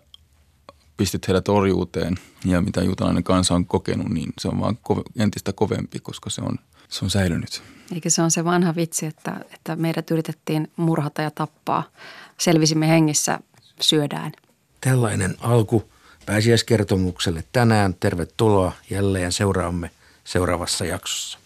pistit 0.97 1.27
heidät 1.27 1.49
orjuuteen 1.49 2.17
ja 2.45 2.61
mitä 2.61 2.81
juutalainen 2.81 3.23
kansa 3.23 3.55
on 3.55 3.65
kokenut, 3.65 4.09
niin 4.09 4.33
se 4.41 4.47
on 4.47 4.59
vaan 4.59 4.77
entistä 5.17 5.53
kovempi, 5.53 5.99
koska 5.99 6.29
se 6.29 6.41
on, 6.41 6.59
se 6.89 7.05
on 7.05 7.09
säilynyt. 7.11 7.63
Eikä 7.93 8.09
se 8.09 8.21
on 8.21 8.31
se 8.31 8.45
vanha 8.45 8.75
vitsi, 8.75 9.05
että, 9.05 9.45
että 9.53 9.75
meidät 9.75 10.11
yritettiin 10.11 10.71
murhata 10.75 11.21
ja 11.21 11.31
tappaa. 11.31 11.83
Selvisimme 12.37 12.87
hengissä, 12.87 13.39
syödään. 13.81 14.31
Tällainen 14.81 15.35
alku 15.39 15.91
pääsiäiskertomukselle 16.25 17.43
tänään. 17.51 17.93
Tervetuloa 17.93 18.71
jälleen 18.89 19.31
seuraamme 19.31 19.91
seuraavassa 20.23 20.85
jaksossa. 20.85 21.39